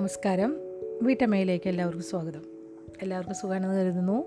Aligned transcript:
നമസ്കാരം. 0.00 0.56
വീട്ടമ്മയിലേക്ക് 1.02 1.68
എല്ലാവർക്കും 1.68 2.04
സ്വാഗതം. 2.04 2.42
എല്ലാവർക്കും 3.02 3.34
സുഖമാണെന്ന് 3.34 3.82
കരുതുന്നു. 3.82 4.24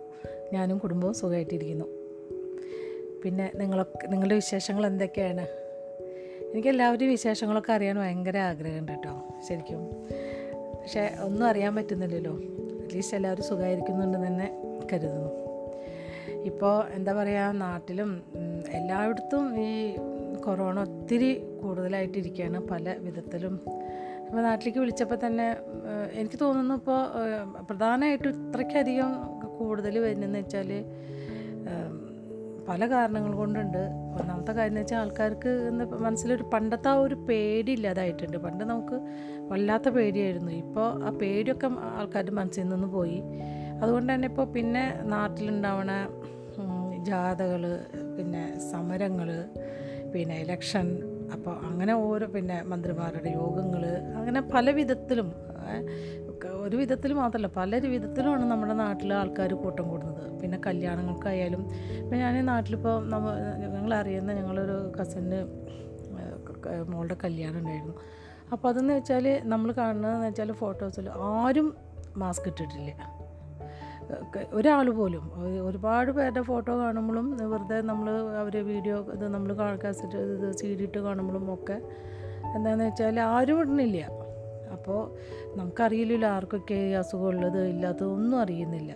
ഞാനും 0.54 0.77
കുടുംബവും 0.77 1.13
സുഖമായിട്ടിരിക്കുന്നു. 1.13 1.86
പിന്നെ 3.23 3.52
നിങ്ങളൊക്കെ 3.55 4.07
നിങ്ങളുടെ 4.07 4.36
വിശേഷങ്ങൾ 4.36 4.86
എന്തൊക്കെയാണ്? 4.86 5.41
എനിക്ക് 6.52 6.67
എല്ലാവരുടെയും 6.67 7.12
വിശേഷങ്ങളൊക്കെ 7.12 7.73
അറിയാൻ 7.73 7.98
ഭയങ്കര 7.98 8.38
ആഗ്രഹമുണ്ട് 8.38 8.91
കേട്ടോ 8.91 9.23
ശരിക്കും. 9.49 9.86
പക്ഷേ 10.81 11.16
ഒന്നും 11.21 11.48
അറിയാൻ 11.48 11.76
പറ്റുന്നില്ലല്ലോ. 11.76 12.34
അറ്റ്ലീസ്റ്റ് 12.81 13.16
എല്ലാവരും 13.16 13.44
സുഖമായിരിക്കുന്നുണ്ടെന്ന് 13.44 14.27
തന്നെ 14.27 14.80
കരുതുന്നു. 14.94 15.30
ഇപ്പോൾ 16.30 16.88
എന്താ 16.88 17.13
പറയുക 17.13 17.52
നാട്ടിലും 17.52 18.23
എല്ലായിടത്തും 18.70 19.59
ഈ 19.59 19.95
കൊറോണ 20.45 20.80
ഒത്തിരി 20.80 21.59
കൂടുതലായിട്ടിരിക്കുകയാണ്. 21.63 22.67
പല 22.67 22.95
വിധത്തിലും 22.99 23.59
അപ്പോൾ 24.27 24.41
നാട്ടിലേക്ക് 24.48 24.80
വിളിച്ചപ്പോൾ 24.84 25.20
തന്നെ 25.26 25.48
എനിക്ക് 26.22 26.38
തോന്നുന്നു 26.44 26.76
ഇപ്പോൾ 26.81 27.02
പ്രധാനമായിട്ടും 27.70 28.30
ഇത്രയ്ക്കധികം 28.38 29.12
കൂടുതൽ 29.59 29.95
വരുന്നതെന്ന് 30.05 30.40
വെച്ചാൽ 30.40 30.72
പല 32.67 32.81
കാരണങ്ങൾ 32.91 33.31
കൊണ്ടുണ്ട്. 33.40 33.81
ഒന്നാമത്തെ 34.20 34.52
കാര്യം 34.58 34.72
എന്ന് 34.72 34.81
വെച്ചാൽ 34.81 35.00
ആൾക്കാർക്ക് 35.00 35.52
ഇന്ന് 35.70 35.86
മനസ്സിലൊരു 36.05 36.45
പണ്ടത്തെ 36.54 36.90
ആ 36.91 36.94
ഒരു 37.05 37.16
പേടി 37.30 37.72
ഇല്ലാതായിട്ടുണ്ട്. 37.78 38.38
പണ്ട് 38.45 38.64
നമുക്ക് 38.70 38.98
വല്ലാത്ത 39.52 39.88
പേടിയായിരുന്നു. 39.98 40.52
ഇപ്പോൾ 40.64 40.88
ആ 41.08 41.09
പേടിയൊക്കെ 41.22 41.70
ആൾക്കാരുടെ 42.00 42.36
മനസ്സിൽ 42.40 42.67
നിന്ന് 42.73 42.90
പോയി. 42.98 43.20
അതുകൊണ്ട് 43.81 44.09
തന്നെ 44.14 44.28
ഇപ്പോൾ 44.31 44.48
പിന്നെ 44.55 44.84
നാട്ടിലുണ്ടാവണ 45.14 45.92
ജാഥകൾ 47.09 47.64
പിന്നെ 48.17 48.44
സമരങ്ങൾ 48.72 49.30
പിന്നെ 50.14 50.36
ഇലക്ഷൻ 50.45 50.88
അപ്പോൾ 51.36 51.54
അങ്ങനെ 51.70 51.94
ഓരോ 52.08 52.26
പിന്നെ 52.36 52.58
മന്ത്രിമാരുടെ 52.72 53.30
യോഗങ്ങൾ 53.42 53.84
അങ്ങനെ 54.20 54.42
പല 54.56 54.70
വിധത്തിലും 54.80 55.30
ഒരു 56.66 56.75
വിധത്തിൽ 56.80 57.12
മാത്രമല്ല 57.20 57.50
പല 57.58 57.78
വിധത്തിലുമാണ് 57.94 58.45
നമ്മുടെ 58.52 58.75
നാട്ടിൽ 58.81 59.12
ആൾക്കാർ 59.20 59.52
കൂട്ടം 59.64 59.86
കൂടുന്നത്. 59.92 60.25
പിന്നെ 60.42 60.58
കല്യാണങ്ങൾക്കായാലും 60.66 61.62
ഇപ്പം 62.02 62.17
ഞാൻ 62.23 62.36
നാട്ടിലിപ്പോൾ 62.52 62.95
നമ്മ 63.14 63.28
ഞങ്ങൾ 63.75 63.94
അറിയുന്ന 64.00 64.34
ഞങ്ങളൊരു 64.40 64.78
കസിന് 64.98 65.40
മോളുടെ 66.92 67.17
കല്യാണം 67.23 67.59
ഉണ്ടായിരുന്നു. 67.62 67.95
അപ്പോൾ 68.53 68.68
അതെന്ന് 68.72 68.94
വെച്ചാൽ 68.97 69.25
നമ്മൾ 69.53 69.70
കാണുന്നതെന്ന് 69.81 70.28
വെച്ചാൽ 70.30 70.52
ഫോട്ടോസിൽ 70.64 71.08
ആരും 71.34 71.70
മാസ്ക് 72.23 72.47
ഇട്ടിട്ടില്ല. 72.52 72.92
ഒരാൾ 74.54 74.90
പോലും 74.90 75.26
ഒരുപാട് 75.68 76.12
പേരുടെ 76.12 76.42
ഫോട്ടോ 76.42 76.78
കാണുമ്പോഴും 76.78 77.28
വെറുതെ 77.52 77.82
നമ്മൾ 77.82 78.09
അവരെ 78.42 78.62
വീഡിയോ 78.62 78.98
ഇത് 79.14 79.28
നമ്മൾ 79.28 79.54
കാസറ്റ് 79.84 80.18
ഇത് 80.18 80.58
സി 80.59 80.76
ഡി 80.80 80.84
ഇട്ട് 80.84 80.98
കാണുമ്പോഴും 80.98 81.54
ഒക്കെ 81.54 81.78
എന്താണെന്ന് 82.56 82.86
വെച്ചാൽ 82.86 83.20
ആരും 83.20 83.59
ഇടുന്നില്ല. 83.62 84.00
അപ്പോൾ 84.76 85.02
നമുക്കറിയില്ലല്ലോ 85.58 86.30
ആർക്കൊക്കെ 86.30 86.74
ഈ 86.74 86.94
അസുഖം 87.02 87.28
ഉള്ളത് 87.28 87.68
ഇല്ലാത്തത് 87.68 88.36
അറിയുന്നില്ല. 88.36 88.92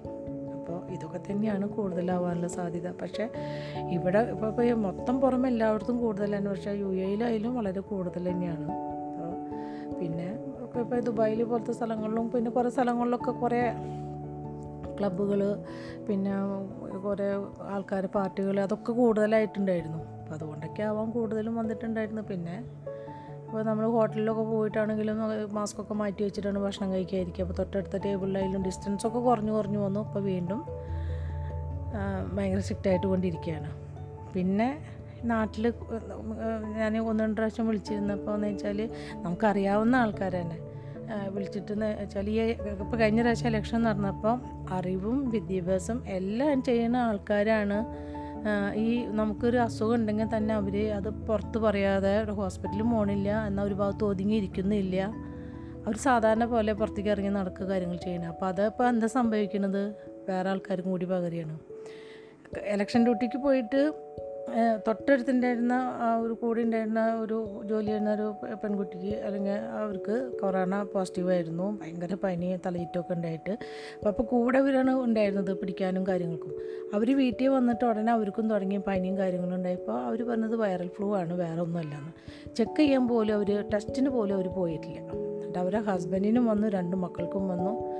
അപ്പോൾ 0.55 0.91
ഇതൊക്കെ 0.93 1.19
തന്നെയാണ് 1.31 1.67
കൂടുതലാവാനുള്ള 1.67 2.47
സാധ്യത. 2.47 2.87
പക്ഷേ 3.01 3.25
ഇവിടെ 3.95 4.19
ഇപ്പോൾ 4.19 4.47
ഇപ്പോൾ 4.47 4.73
മൊത്തം 4.73 5.21
പുറമെ 5.21 5.49
എല്ലായിടത്തും 5.49 5.99
കൂടുതലാണ് 5.99 6.49
പക്ഷേ 6.49 6.71
യു 6.71 6.89
എയിലായാലും 7.05 7.55
വളരെ 7.55 7.79
കൂടുതൽ 7.79 8.25
തന്നെയാണ്. 8.31 8.67
അപ്പോൾ 9.09 9.31
പിന്നെ 9.99 10.27
ഇപ്പോൾ 10.63 10.99
ദുബായിൽ 10.99 11.43
പോലത്തെ 11.43 11.71
സ്ഥലങ്ങളിലും 11.71 12.31
പിന്നെ 12.31 12.51
കുറേ 12.51 12.69
സ്ഥലങ്ങളിലൊക്കെ 12.69 13.31
കുറേ 13.31 13.61
ക്ലബ്ബുകൾ 14.99 15.41
പിന്നെ 16.07 16.33
കുറേ 17.05 17.27
ആൾക്കാർ 17.75 18.05
പാർട്ടികൾ 18.15 18.55
അതൊക്കെ 18.59 18.91
കൂടുതലായിട്ടുണ്ടായിരുന്നു. 18.91 20.01
അപ്പോൾ 20.21 20.35
അതുകൊണ്ടൊക്കെ 20.35 20.83
ആവാം 20.83 21.11
കൂടുതലും 21.11 21.55
വന്നിട്ടുണ്ടായിരുന്നു. 21.55 22.21
പിന്നെ 22.21 22.57
അപ്പോൾ 23.45 23.63
നമ്മൾ 23.63 23.85
ഹോട്ടലിലൊക്കെ 23.91 24.43
പോയിട്ടാണെങ്കിലും 24.43 25.17
മാസ്കൊക്കെ 25.57 25.93
മാറ്റി 25.93 26.21
വെച്ചിട്ടാണ് 26.23 26.59
ഭക്ഷണം 26.59 26.89
കഴിക്കാതിരിക്കുക. 26.93 27.43
അപ്പോൾ 27.43 27.57
തൊട്ടടുത്ത 27.59 27.97
ടേബിളിലായാലും 28.05 28.63
ഡിസ്റ്റൻസൊക്കെ 28.63 29.19
കുറഞ്ഞു 29.19 29.51
കുറഞ്ഞു 29.51 29.79
വന്നു. 29.79 30.01
ഇപ്പോൾ 30.07 30.23
വീണ്ടും 30.31 30.61
ഭയങ്കര 32.35 32.59
സ്ട്രിക്റ്റായിട്ട് 32.59 33.07
കൊണ്ടിരിക്കുകയാണ്. 33.07 33.69
പിന്നെ 34.33 34.69
നാട്ടിൽ 35.25 35.73
ഞാൻ 36.79 36.97
ഒന്ന് 36.97 37.23
രണ്ട് 37.23 37.37
പ്രാവശ്യം 37.37 37.67
വിളിച്ചിരുന്നപ്പോൾ 37.67 38.35
എന്ന് 38.35 38.47
വെച്ചാൽ 38.47 38.89
നമുക്കറിയാവുന്ന 39.23 39.95
ആൾക്കാർ 39.95 40.33
തന്നെ. 40.41 40.57
ആ, 41.09 41.27
വിളിച്ചിട്ടെന്ന് 41.27 41.95
വെച്ചാൽ 41.99 42.29
ഈ 42.29 42.37
ഇപ്പോൾ 42.41 42.97
കഴിഞ്ഞ 42.99 43.21
പ്രാവശ്യം 43.21 43.47
ഇലക്ഷൻ 43.47 43.81
നടന്നപ്പോൾ 43.81 44.35
അറിവും 44.69 45.29
വിദ്യാഭ്യാസം 45.29 46.01
എല്ലാം 46.07 46.63
ചെയ്യുന്ന 46.63 46.97
ആൾക്കാരാണ്. 46.97 47.79
ഈ 48.75 49.05
നമുക്കൊരു 49.09 49.57
അസുഖം 49.57 49.95
ഉണ്ടെങ്കിൽ 49.95 50.37
തന്നെ 50.37 50.53
അവർ 50.55 50.75
അത് 50.91 51.09
പുറത്ത് 51.27 51.57
പറയാതെ 51.57 52.31
ഹോസ്പിറ്റലിൽ 52.31 52.83
പോകണില്ല 52.91 53.47
എന്നാൽ 53.47 53.63
ഒരു 53.63 53.73
ഭാഗത്ത് 53.73 54.03
ഒതുങ്ങിയിരിക്കുന്നില്ല 54.03 54.97
അവർ 55.85 55.97
സാധാരണ 55.97 56.45
പോലെ 56.45 56.73
പുറത്തേക്ക് 56.73 57.09
ഇറങ്ങി 57.09 57.29
നടക്കുക 57.29 57.65
കാര്യങ്ങൾ 57.65 57.97
ചെയ്യണം 57.97 58.25
അപ്പോൾ 58.27 58.45
അതിപ്പോൾ 58.45 58.87
എന്താ 58.87 59.07
സംഭവിക്കുന്നത് 59.07 59.81
വേറെ 60.29 60.49
ആൾക്കാരും 60.49 60.91
കൂടി 60.91 61.05
പകരുകയാണ്. 61.05 61.55
ഇലക്ഷൻ 62.73 63.03
ഡ്യൂട്ടിക്ക് 63.03 63.37
പോയിട്ട് 63.37 63.81
തൊട്ടടുത്തുണ്ടായിരുന്ന 64.87 65.73
ആ 65.73 66.17
ഒരു 66.17 66.33
കൂടെ 66.33 66.61
ഉണ്ടായിരുന്ന 66.61 67.15
ഒരു 67.15 67.61
ജോലി 67.65 67.85
ചെയ്യുന്ന 67.85 68.13
ഒരു 68.13 68.33
പെൺകുട്ടിക്ക് 68.63 69.15
അല്ലെങ്കിൽ 69.15 69.51
അവർക്ക് 69.51 70.31
കൊറോണ 70.41 70.83
പോസിറ്റീവായിരുന്നു 70.83 71.79
ഭയങ്കര 71.81 72.13
പനി 72.23 72.57
തലയിറ്റൊക്കെ 72.65 73.13
ഉണ്ടായിട്ട്. 73.13 73.51
അപ്പോൾ 73.97 74.09
അപ്പോൾ 74.09 74.23
കൂടെ 74.23 74.57
ഇവരാണ് 74.57 74.91
ഉണ്ടായിരുന്നത് 74.91 75.59
പിടിക്കാനും 75.59 76.07
കാര്യങ്ങൾക്കും. 76.07 76.53
അവർ 76.93 77.17
വീട്ടിൽ 77.17 77.47
വന്നിട്ട് 77.47 77.85
ഉടനെ 77.85 78.11
അവർക്കും 78.11 78.49
തുടങ്ങി 78.49 78.77
പനിയും 78.77 79.17
കാര്യങ്ങളും 79.17 79.55
ഉണ്ടായപ്പോൾ 79.55 79.99
അവർ 80.01 80.29
പറഞ്ഞത് 80.29 80.55
വൈറൽ 80.55 80.87
ഫ്ലൂ 80.87 81.15
ആണ് 81.15 81.33
വേറെ 81.33 81.61
ഒന്നുമല്ലെന്ന്. 81.61 82.11
ചെക്ക് 82.55 82.79
ചെയ്യാൻ 82.79 83.07
പോലും 83.07 83.33
അവർ 83.33 83.69
ടെസ്റ്റിന് 83.73 84.09
പോലും 84.09 84.35
അവർ 84.35 84.47
പോയിട്ടില്ല. 84.47 84.99
എന്നിട്ട് 84.99 85.59
അവരെ 85.59 85.79
ഹസ്ബൻഡിനും 85.79 86.45
വന്നു 86.45 86.67
രണ്ട് 86.67 86.95
മക്കൾക്കും 86.95 87.47
വന്നു. 87.47 87.93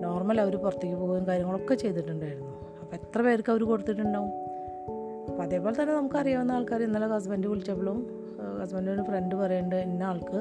നോർമൽ 0.00 0.40
അവർ 0.40 0.56
പുറത്തേക്ക് 0.56 0.96
പോവുകയും 0.96 1.26
കാര്യങ്ങളൊക്കെ 1.26 1.74
ചെയ്തിട്ടുണ്ടായിരുന്നു. 1.74 2.52
അപ്പോൾ 2.80 2.96
എത്ര 2.96 3.22
പേർക്ക് 3.22 3.50
അവർ 3.50 3.64
കൊടുത്തിട്ടുണ്ടാവും? 3.64 4.30
അപ്പോൾ 5.30 5.42
അതേപോലെ 5.42 5.74
തന്നെ 5.82 5.94
നമുക്കറിയാവുന്ന 5.94 6.52
ആൾക്കാർ 6.52 6.82
ഇന്നലെ 6.82 7.06
ഹസ്ബൻഡ് 7.06 7.46
വിളിച്ചപ്പോഴും 7.46 7.98
ഹസ്ബൻഡിന്റെ 8.60 8.92
ഒരു 8.92 9.02
ഫ്രണ്ട് 9.08 9.34
പറയുന്നുണ്ട് 9.34 9.76
ഇന്ന 9.76 10.02
ആൾക്ക് 10.10 10.38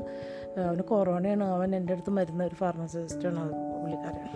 അവന് 0.68 0.84
കൊറോണയാണ്. 0.92 1.46
അവൻ 1.56 1.76
എന്റെ 1.76 1.94
അടുത്ത് 1.94 2.12
മരുന്ന് 2.18 2.44
ഒരു 2.44 2.56
ഫാർമസിസ്റ്റാണ് 2.56 3.44
പുള്ളിക്കാരൻ. 3.82 4.28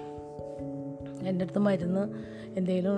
എന്റെ 1.29 1.43
അടുത്ത് 1.45 1.61
മരുന്ന് 1.67 2.03
എന്തെങ്കിലും 2.59 2.95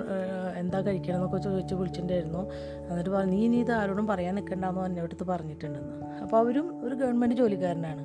എന്താ 0.61 0.79
കഴിക്കണം 0.81 1.15
എന്നൊക്കെ 1.15 1.37
ചോദിച്ച് 1.37 1.75
വിളിച്ചിട്ടുണ്ടായിരുന്നു. 1.79 2.41
എന്നിട്ട് 2.89 3.09
പറഞ്ഞു 3.09 3.31
നീ 3.31 3.41
ഇനി 3.45 3.57
ഇത് 3.65 3.71
ആരോടും 3.71 4.07
പറയാൻ 4.07 4.35
നിൽക്കണ്ടെന്ന് 4.35 4.81
എന്റെ 4.81 5.01
അടുത്ത് 5.01 5.25
പറഞ്ഞിട്ടുണ്ടെന്ന്. 5.31 5.95
അപ്പോൾ 6.23 6.37
അവരും 6.37 6.67
ഒരു 6.85 6.95
ഗവൺമെന്റ് 6.95 7.35
ജോലിക്കാരനാണ്. 7.35 8.03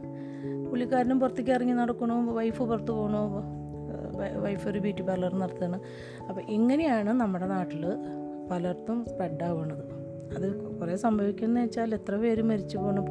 പുള്ളിക്കാരനും 0.71 1.21
പുറത്തേക്ക് 1.21 1.51
ഇറങ്ങി 1.51 1.73
നടക്കണു 1.73 2.17
വൈഫ് 2.39 2.63
പുറത്ത് 2.63 2.93
പോകണു 2.99 3.23
വൈഫ് 4.45 4.65
ഒരു 4.69 4.79
ബ്യൂട്ടി 4.79 5.03
പാർലർ 5.03 5.33
നടത്തുകയാണ് 5.43 5.79
അപ്പോൾ 6.29 6.43
ഇങ്ങനെയാണ് 6.57 7.11
നമ്മുടെ 7.21 7.47
നാട്ടിൽ 7.47 7.85
പലർക്കും 8.51 9.07
സ്പ്രെഡ് 9.09 9.45
ആവുന്നത് 9.45 9.85
അത് 10.37 10.79
കുറേ 10.81 10.97
സംഭവിക്കുന്നത് 10.97 11.63
വെച്ചാൽ 11.65 11.95
എത്ര 11.95 12.17
പേര് 12.17 12.43
മരിച്ചു 12.43 12.79
പോകണം 12.79 13.07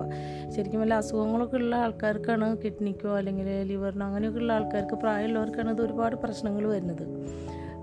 ശരിക്കും 0.56 0.82
വല്ല 0.82 0.94
അസുഖങ്ങളൊക്കെ 0.94 1.56
ഉള്ള 1.56 1.76
ആൾക്കാർക്കാണ് 1.76 2.58
കിഡ്നിക്കോ 2.58 3.18
അല്ലെങ്കിൽ 3.18 3.48
ലിവറിനോ 3.64 4.06
അങ്ങനെയൊക്കെ 4.06 4.40
ഉള്ള 4.40 4.54
ആൾക്കാർക്ക് 4.54 4.96
പ്രായമുള്ളവർക്കാണ് 4.96 5.72
ഇത് 5.72 5.82
ഒരുപാട് 5.82 6.16
പ്രശ്നങ്ങൾ 6.16 6.68
വരുന്നത്. 6.68 7.06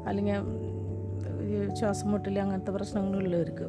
അല്ലെങ്കിൽ 0.06 1.74
ശ്വാസം 1.74 2.10
മുട്ടൽ 2.10 2.38
അങ്ങനത്തെ 2.38 2.70
പ്രശ്നങ്ങളുള്ളവർക്ക് 2.70 3.66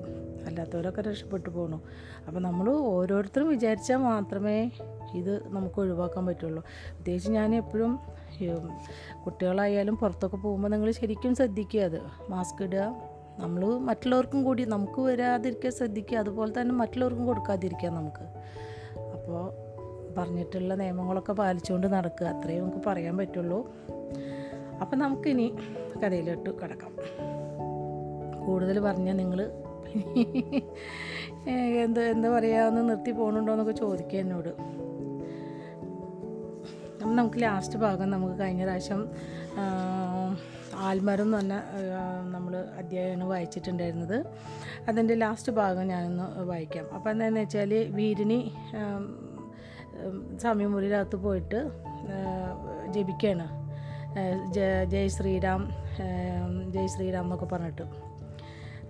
അല്ലാത്തവരൊക്കെ 0.47 1.01
രക്ഷപ്പെട്ടു 1.01 1.49
പോകണു 1.49 1.81
അപ്പോൾ 2.27 2.39
നമ്മൾ 2.39 2.69
ഓരോരുത്തരും 2.69 3.49
വിചാരിച്ചാൽ 3.49 3.97
മാത്രമേ 3.97 4.71
ഇത് 5.13 5.47
നമുക്ക് 5.47 5.79
ഒഴിവാക്കാൻ 5.79 6.25
പറ്റുള്ളൂ. 6.25 6.63
പ്രത്യേകിച്ച് 6.95 7.31
ഞാൻ 7.31 7.55
എപ്പോഴും 7.55 7.99
കുട്ടികളായാലും 9.25 9.95
പുറത്തൊക്കെ 9.97 10.37
പോകുമ്പോൾ 10.37 10.67
നിങ്ങൾ 10.67 10.91
ശരിക്കും 10.91 11.35
ശ്രദ്ധിക്കുക 11.35 11.81
അത്. 11.81 11.99
മാസ്ക് 12.29 12.63
ഇടുക 12.63 12.83
നമ്മൾ 13.39 13.77
മറ്റുള്ളവർക്കും 13.77 14.43
കൂടി 14.43 14.65
നമുക്ക് 14.65 15.01
വരാതിരിക്കാൻ 15.01 15.71
ശ്രദ്ധിക്കുക. 15.71 16.17
അതുപോലെ 16.17 16.61
തന്നെ 16.61 16.75
മറ്റുള്ളവർക്കും 16.75 17.25
കൊടുക്കാതിരിക്കുക 17.25 17.89
നമുക്ക്. 17.89 18.23
അപ്പോൾ 19.00 19.53
പറഞ്ഞിട്ടുള്ള 20.17 20.75
നിയമങ്ങളൊക്കെ 20.75 21.33
പാലിച്ചുകൊണ്ട് 21.33 21.88
നടക്കുക. 21.88 22.27
അത്രയും 22.27 22.69
നമുക്ക് 22.69 22.85
പറയാൻ 22.85 23.17
പറ്റുള്ളൂ. 23.17 23.73
അപ്പം 24.81 25.00
നമുക്കിനി 25.00 25.56
കഥയിലോട്ട് 26.03 26.50
കിടക്കാം. 26.50 26.91
കൂടുതൽ 28.45 28.79
പറഞ്ഞാൽ 28.79 29.17
നിങ്ങൾ 29.17 29.51
എന്താ 31.83 32.01
എന്താ 32.01 32.29
പറയുക 32.29 32.69
നിർത്തി 32.69 33.12
പോകണുണ്ടോ 33.12 33.53
എന്നൊക്കെ 33.53 33.73
ചോദിക്കുക 33.73 34.19
എന്നോട്. 34.19 34.50
അപ്പം 36.95 37.15
നമുക്ക് 37.15 37.41
ലാസ്റ്റ് 37.41 37.79
ഭാഗം 37.79 38.12
നമുക്ക് 38.12 38.39
കഴിഞ്ഞ 38.39 38.63
പ്രാവശ്യം 38.63 39.09
ആൽമരം 40.77 41.24
എന്ന് 41.24 41.38
പറഞ്ഞ 41.38 41.53
നമ്മൾ 42.35 42.56
അധ്യായമാണ് 42.77 43.24
വായിച്ചിട്ടുണ്ടായിരുന്നത്. 43.24 44.25
അതിന്റെ 44.88 45.15
ലാസ്റ്റ് 45.15 45.51
ഭാഗം 45.51 45.88
ഞാനൊന്ന് 45.88 46.44
വായിക്കാം. 46.44 46.85
അപ്പോൾ 46.95 47.09
എന്താണെന്ന് 47.09 47.39
വെച്ചാൽ 47.39 47.74
വീരിനി 47.74 48.53
സമയമുറിയിലകത്ത് 50.41 51.15
പോയിട്ട് 51.15 51.59
ജപിക്കുകയാണ് 52.91 53.47
ജയ് 54.91 55.07
ശ്രീരാം 55.07 55.71
ജയ് 56.71 56.88
ശ്രീരാം 56.88 57.24
എന്നൊക്കെ 57.24 57.45
പറഞ്ഞിട്ട്. 57.45 57.81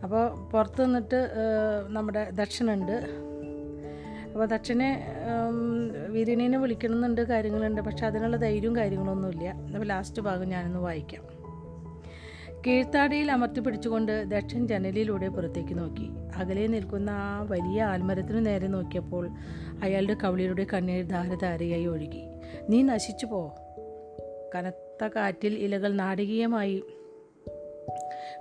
അപ്പോൾ 0.03 0.49
പുറത്ത് 0.49 0.85
നിന്നിട്ട് 0.85 1.19
നമ്മുടെ 1.87 2.29
ദക്ഷിണുണ്ട് 2.29 2.97
അപ്പോൾ 4.33 4.45
ദക്ഷനെ 4.45 4.89
വീരിനെ 6.07 6.57
വിളിക്കണമെന്നുണ്ട് 6.57 7.21
കാര്യങ്ങളുണ്ട് 7.21 7.81
പക്ഷെ 7.81 8.05
അതിനുള്ള 8.05 8.37
ധൈര്യവും 8.37 8.75
കാര്യങ്ങളൊന്നുമില്ല. 8.75 9.47
അപ്പോൾ 9.75 9.87
ലാസ്റ്റ് 9.87 10.21
ഭാഗം 10.21 10.49
ഞാനൊന്ന് 10.49 10.79
വായിക്കാം. 10.79 11.36
കീഴ്ത്താടിയിൽ 12.67 13.31
അമർത്തി 13.31 13.59
പിടിച്ചുകൊണ്ട് 13.59 14.23
ദക്ഷൻ 14.23 14.67
ജനലിലൂടെ 14.67 15.27
പുറത്തേക്ക് 15.27 15.77
നോക്കി. 15.77 16.09
അകലെ 16.35 16.67
നിൽക്കുന്ന 16.67 17.09
ആ 17.09 17.41
വലിയ 17.41 17.83
ആൽമരത്തിനു 17.83 18.39
നേരെ 18.39 18.67
നോക്കിയപ്പോൾ 18.67 19.29
അയാളുടെ 19.83 20.15
കവിളിലൂടെ 20.23 20.67
കണ്ണീർ 20.73 21.05
ധാരധാരയായി 21.05 21.85
ഒഴുകി. 21.85 22.23
നീ 22.69 22.81
നശിച്ചു 22.81 23.25
പോ. 23.25 23.55
കനത്ത 24.55 25.07
കാറ്റിൽ 25.07 25.53
ഇലകൾ 25.53 25.93
നാടകീയമായി 25.93 26.83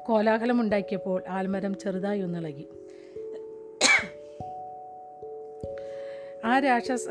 കോലാഹലമുണ്ടാക്കിയപ്പോൾ 0.06 1.22
ആൽമരം 1.29 1.79
ചെറുതായി 1.79 2.20
ഒന്നിളകി. 2.20 2.69
ആ 6.44 6.58
രാക്ഷസ 6.58 7.08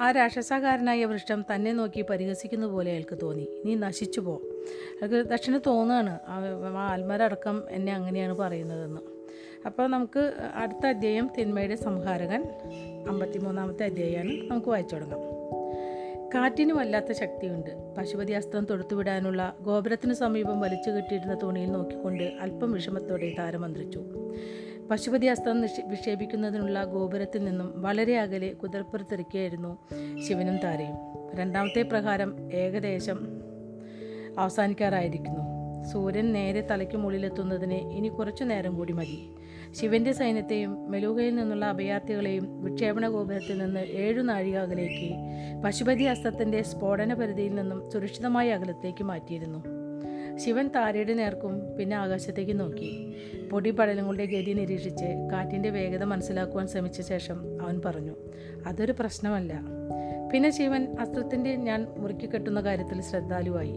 ആ 0.00 0.10
രാക്ഷസകാരനായ 0.10 1.04
വൃഷ്ടം 1.04 1.44
തന്നെ 1.54 1.72
നോക്കി 1.72 2.02
പരിഹസിക്കുന്ന 2.02 2.66
പോലെ 2.66 2.90
അയാൾക്ക് 2.90 3.18
തോന്നി. 3.22 3.48
നീ 3.64 3.74
നശിച്ചു 3.74 4.20
പോ. 4.20 4.42
അയാൾക്ക് 5.02 5.30
ദക്ഷിണ 5.30 5.58
തോന്നുകയാണ് 5.66 6.18
ആത്മാരടക്കം 6.76 7.62
എന്നെ 7.70 7.94
അങ്ങനെയാണ് 7.94 8.34
പറയുന്നതെന്ന്. 8.34 9.00
അപ്പോൾ 9.66 9.88
നമുക്ക് 9.88 10.32
അടുത്ത 10.54 10.86
അധ്യായം 10.86 11.30
തിന്മയുടെ 11.38 11.76
സംഹാരകൻ 11.76 12.44
അമ്പത്തിമൂന്നാമത്തെ 13.08 13.84
അധ്യായമാണ് 13.84 14.50
നമുക്ക് 14.50 14.68
വായിച്ചു 14.68 14.94
തുടങ്ങാം. 14.94 15.20
കാറ്റിന് 16.34 16.72
വല്ലാത്ത 16.72 17.12
ശക്തിയുണ്ട്. 17.12 17.94
പശുപതി 17.98 18.32
അസ്ത്രം 18.32 18.64
തൊടുത്തുവിടാനുള്ള 18.64 19.56
ഗോപുരത്തിന് 19.60 20.14
സമീപം 20.14 20.60
വലിച്ചു 20.60 20.90
കെട്ടിയിരുന്ന 20.90 21.38
തുണിയിൽ 21.42 21.70
നോക്കിക്കൊണ്ട് 21.70 22.22
അല്പം 22.40 22.72
വിഷമത്തോടെ 22.72 23.34
താരമന്ത്രിച്ചു. 23.38 24.04
പശുപതി 24.90 25.26
അസ്ത്രം 25.26 25.60
നിക്ഷേ 25.60 25.82
വിക്ഷേപിക്കുന്നതിനുള്ള 25.86 26.84
ഗോപുരത്തിൽ 26.84 27.44
നിന്നും 27.44 27.82
വളരെ 27.82 28.18
അകലെ 28.18 28.48
കുതിർപ്പുറത്തിരിക്കുകയായിരുന്നു 28.48 29.78
ശിവനും 30.28 30.56
താരയും. 30.56 30.96
രണ്ടാമത്തെ 31.34 31.82
പ്രകാരം 31.82 32.52
ഏകദേശം 32.52 33.18
അവസാനിക്കാറായിരിക്കുന്നു. 34.38 35.40
സൂര്യൻ 35.84 36.32
നേരെ 36.32 36.66
തലയ്ക്ക് 36.70 36.96
മുകളിലെത്തുന്നതിന് 36.96 37.74
ഇനി 37.74 38.08
കുറച്ചു 38.08 38.44
നേരം 38.44 38.76
കൂടി 38.76 38.92
മതി. 38.92 39.30
ശിവന്റെ 39.70 40.12
സൈന്യത്തെയും 40.12 40.90
മെലൂഹയിൽ 40.90 41.34
നിന്നുള്ള 41.34 41.64
അഭയാർത്ഥികളെയും 41.64 42.64
വിക്ഷേപണ 42.64 43.08
ഗോപുരത്തിൽ 43.08 43.58
നിന്ന് 43.58 43.80
ഏഴു 43.80 44.22
നാഴിക 44.22 44.58
അകലേക്ക് 44.58 45.14
പശുപതി 45.64 46.04
അസ്ത്രത്തിന്റെ 46.04 46.62
സ്ഫോടന 46.62 47.14
പരിധിയിൽ 47.14 47.54
നിന്നും 47.54 47.90
സുരക്ഷിതമായ 47.90 48.50
അകലത്തേക്ക് 48.50 49.04
മാറ്റിയിരുന്നു. 49.04 49.75
ശിവൻ 50.36 50.68
താരയുടെ 50.68 51.14
നേർക്കും 51.14 51.76
പിന്നെ 51.76 51.96
ആകാശത്തേക്ക് 51.96 52.60
നോക്കി. 52.60 53.16
പൊടി 53.50 53.70
പടലങ്ങളുടെ 53.70 54.24
ഗതി 54.24 54.52
നിരീക്ഷിച്ച് 54.52 55.28
കാറ്റിന്റെ 55.32 55.70
വേഗത 55.70 56.04
മനസ്സിലാക്കുവാൻ 56.04 56.68
ശ്രമിച്ച 56.68 57.00
ശേഷം 57.00 57.62
അവൻ 57.62 57.80
പറഞ്ഞു 57.84 58.14
അതൊരു 58.66 58.92
പ്രശ്നമല്ല 58.92 59.60
പിന്നെ 60.32 60.50
ശിവൻ 60.50 60.96
അസ്ത്രത്തിന്റെ 61.00 61.56
ഞാൻ 61.56 61.86
മുറുക്കി 61.98 62.26
കെട്ടുന്ന 62.26 62.60
കാര്യത്തിൽ 62.60 63.02
ശ്രദ്ധാലുവായി. 63.02 63.74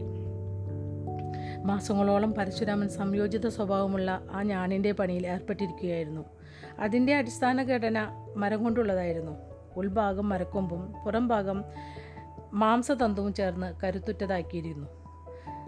മാസങ്ങളോളം 1.64 2.34
പരശുരാമൻ 2.34 2.88
സംയോജിത 2.88 3.48
സ്വഭാവമുള്ള 3.48 4.24
ആ 4.30 4.42
ഞാണിന്റെ 4.42 4.92
പണിയിൽ 4.92 5.26
ഏർപ്പെട്ടിരിക്കുകയായിരുന്നു. 5.26 6.24
അതിന്റെ 6.78 7.14
അടിസ്ഥാന 7.14 7.62
ഘടന 7.62 8.08
മരം 8.36 8.64
കൊണ്ടുള്ളതായിരുന്നു. 8.64 9.32
ഉൾഭാഗം 9.76 10.28
മരക്കൊമ്പും 10.28 10.94
പുറംഭാഗം 11.04 11.64
മാംസതന്തുവും 12.52 13.34
ചേർന്ന് 13.34 13.74
കരുത്തുറ്റതാക്കിയിരുന്നു. 13.84 14.99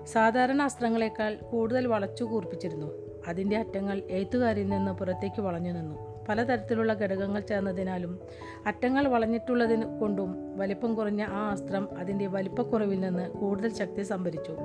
സാധാരണ 0.06 0.62
അസ്ത്രങ്ങളെക്കാൾ 0.62 1.34
കൂടുതൽ 1.34 1.86
വളച്ചു 1.86 2.24
കൂർപ്പിച്ചിരുന്നു. 2.24 2.86
അതിന്റെ 3.28 3.56
അറ്റങ്ങൾ 3.56 4.02
എഴുത്തുകാരിൽ 4.10 4.68
നിന്ന് 4.68 4.92
പുറത്തേക്ക് 4.92 5.42
വളഞ്ഞു 5.42 5.72
നിന്നു. 5.72 6.26
പലതരത്തിലുള്ള 6.28 6.92
ഘടകങ്ങൾ 6.92 7.40
ചേർന്നതിനാലും 7.40 8.20
അറ്റങ്ങൾ 8.66 9.08
വളഞ്ഞിട്ടുള്ളതിന് 9.08 10.00
കൊണ്ടും 10.00 10.58
വലിപ്പം 10.58 10.94
കുറഞ്ഞ 10.94 11.22
ആ 11.22 11.50
അസ്ത്രം 11.50 11.98
അതിന്റെ 11.98 12.26
വലിപ്പക്കുറവിൽ 12.26 13.00
നിന്ന് 13.00 13.30
കൂടുതൽ 13.30 13.74
ശക്തി 13.74 14.02
സംഭരിച്ചു. 14.02 14.56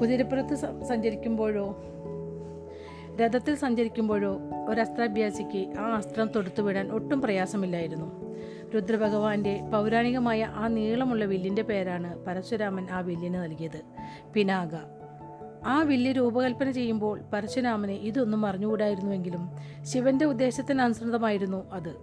കുതിരപ്പുറത്ത് 0.00 0.54
സഞ്ചരിക്കുമ്പോഴോ 0.84 1.84
രഥത്തിൽ 3.20 3.54
സഞ്ചരിക്കുമ്പോഴോ 3.54 4.38
ഒരസ്ത്രാഭ്യാസിക്ക് 4.68 5.78
ആ 5.78 5.96
അസ്ത്രം 5.96 6.30
തൊടുത്തുവിടാൻ 6.36 6.92
ഒട്ടും 6.92 7.20
പ്രയാസമില്ലായിരുന്നു. 7.20 8.36
രുദ്രഭഗവാന്റെ 8.74 9.60
പൗരാണികമായ 9.72 10.44
ആ 10.44 10.68
നീളമുള്ള 10.68 11.24
വില്ലിന്റെ 11.24 11.62
പേരാണ് 11.62 12.24
പരശുരാമൻ 12.24 12.86
ആ 12.90 13.00
വില്ലിന് 13.00 13.34
നൽകിയത്. 13.34 13.80
പിനാക. 14.34 14.68
ആ 15.66 15.82
വില്ല് 15.82 16.10
രൂപകൽപ്പന 16.10 16.70
ചെയ്യുമ്പോൾ 16.70 17.20
പരശുരാമന് 17.32 17.90
ഇതൊന്നും 17.90 18.46
അറിഞ്ഞുകൂടായിരുന്നുവെങ്കിലും 18.46 19.50
ശിവന്റെ 19.82 20.24
ഉദ്ദേശത്തിനനുസൃതമായിരുന്നു 20.24 21.70
അത്. 21.72 21.96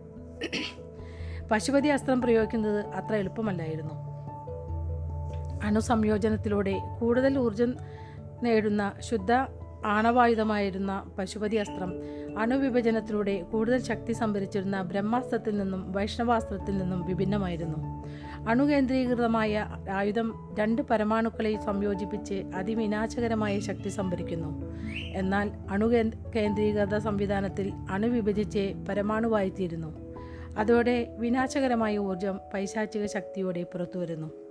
പശുപതി 1.52 1.88
അസ്ത്രം 1.88 2.22
പ്രയോഗിക്കുന്നത് 2.22 2.86
അത്ര 2.86 3.16
എളുപ്പമല്ലായിരുന്നു. 3.16 3.94
അണുസംയോജനത്തിലൂടെ 5.64 6.80
കൂടുതൽ 7.02 7.38
ഊർജം 7.38 7.76
നേടുന്ന 8.44 8.94
ശുദ്ധ 9.00 9.32
ആണവായുധമായിരുന്ന 9.86 11.06
പശുപതി 11.18 11.56
അസ്ത്രം 11.56 11.94
അണുവിഭജനത്തിലൂടെ 12.40 13.42
കൂടുതൽ 13.42 13.82
ശക്തി 13.82 14.14
സംഭരിച്ചിരുന്ന 14.14 14.82
ബ്രഹ്മാസ്ത്രത്തിൽ 14.82 15.58
നിന്നും 15.58 15.92
വൈഷ്ണവാസ്ത്രത്തിൽ 15.92 16.78
നിന്നും 16.78 17.06
വിഭിന്നമായിരുന്നു. 17.06 17.78
അണുകേന്ദ്രീകൃതമായ 18.50 19.68
ആയുധം 19.92 20.56
രണ്ട് 20.60 20.82
പരമാണുക്കളെ 20.82 21.60
സംയോജിപ്പിച്ച് 21.66 22.44
അതിവിനാശകരമായ 22.56 23.60
ശക്തി 23.60 23.90
സംഭരിക്കുന്നു. 23.90 24.62
എന്നാൽ 25.16 25.52
അണുകേ 25.70 26.12
കേന്ദ്രീകൃത 26.36 26.98
സംവിധാനത്തിൽ 26.98 27.74
അണുവിഭജിച്ച് 27.90 28.74
പരമാണുവായിത്തീരുന്നു. 28.90 30.10
അതോടെ 30.58 31.16
വിനാശകരമായ 31.20 31.98
ഊർജം 31.98 32.40
പൈശാചിക 32.54 33.06
ശക്തിയോടെ 33.06 33.64
പുറത്തുവരുന്നു. 33.64 34.49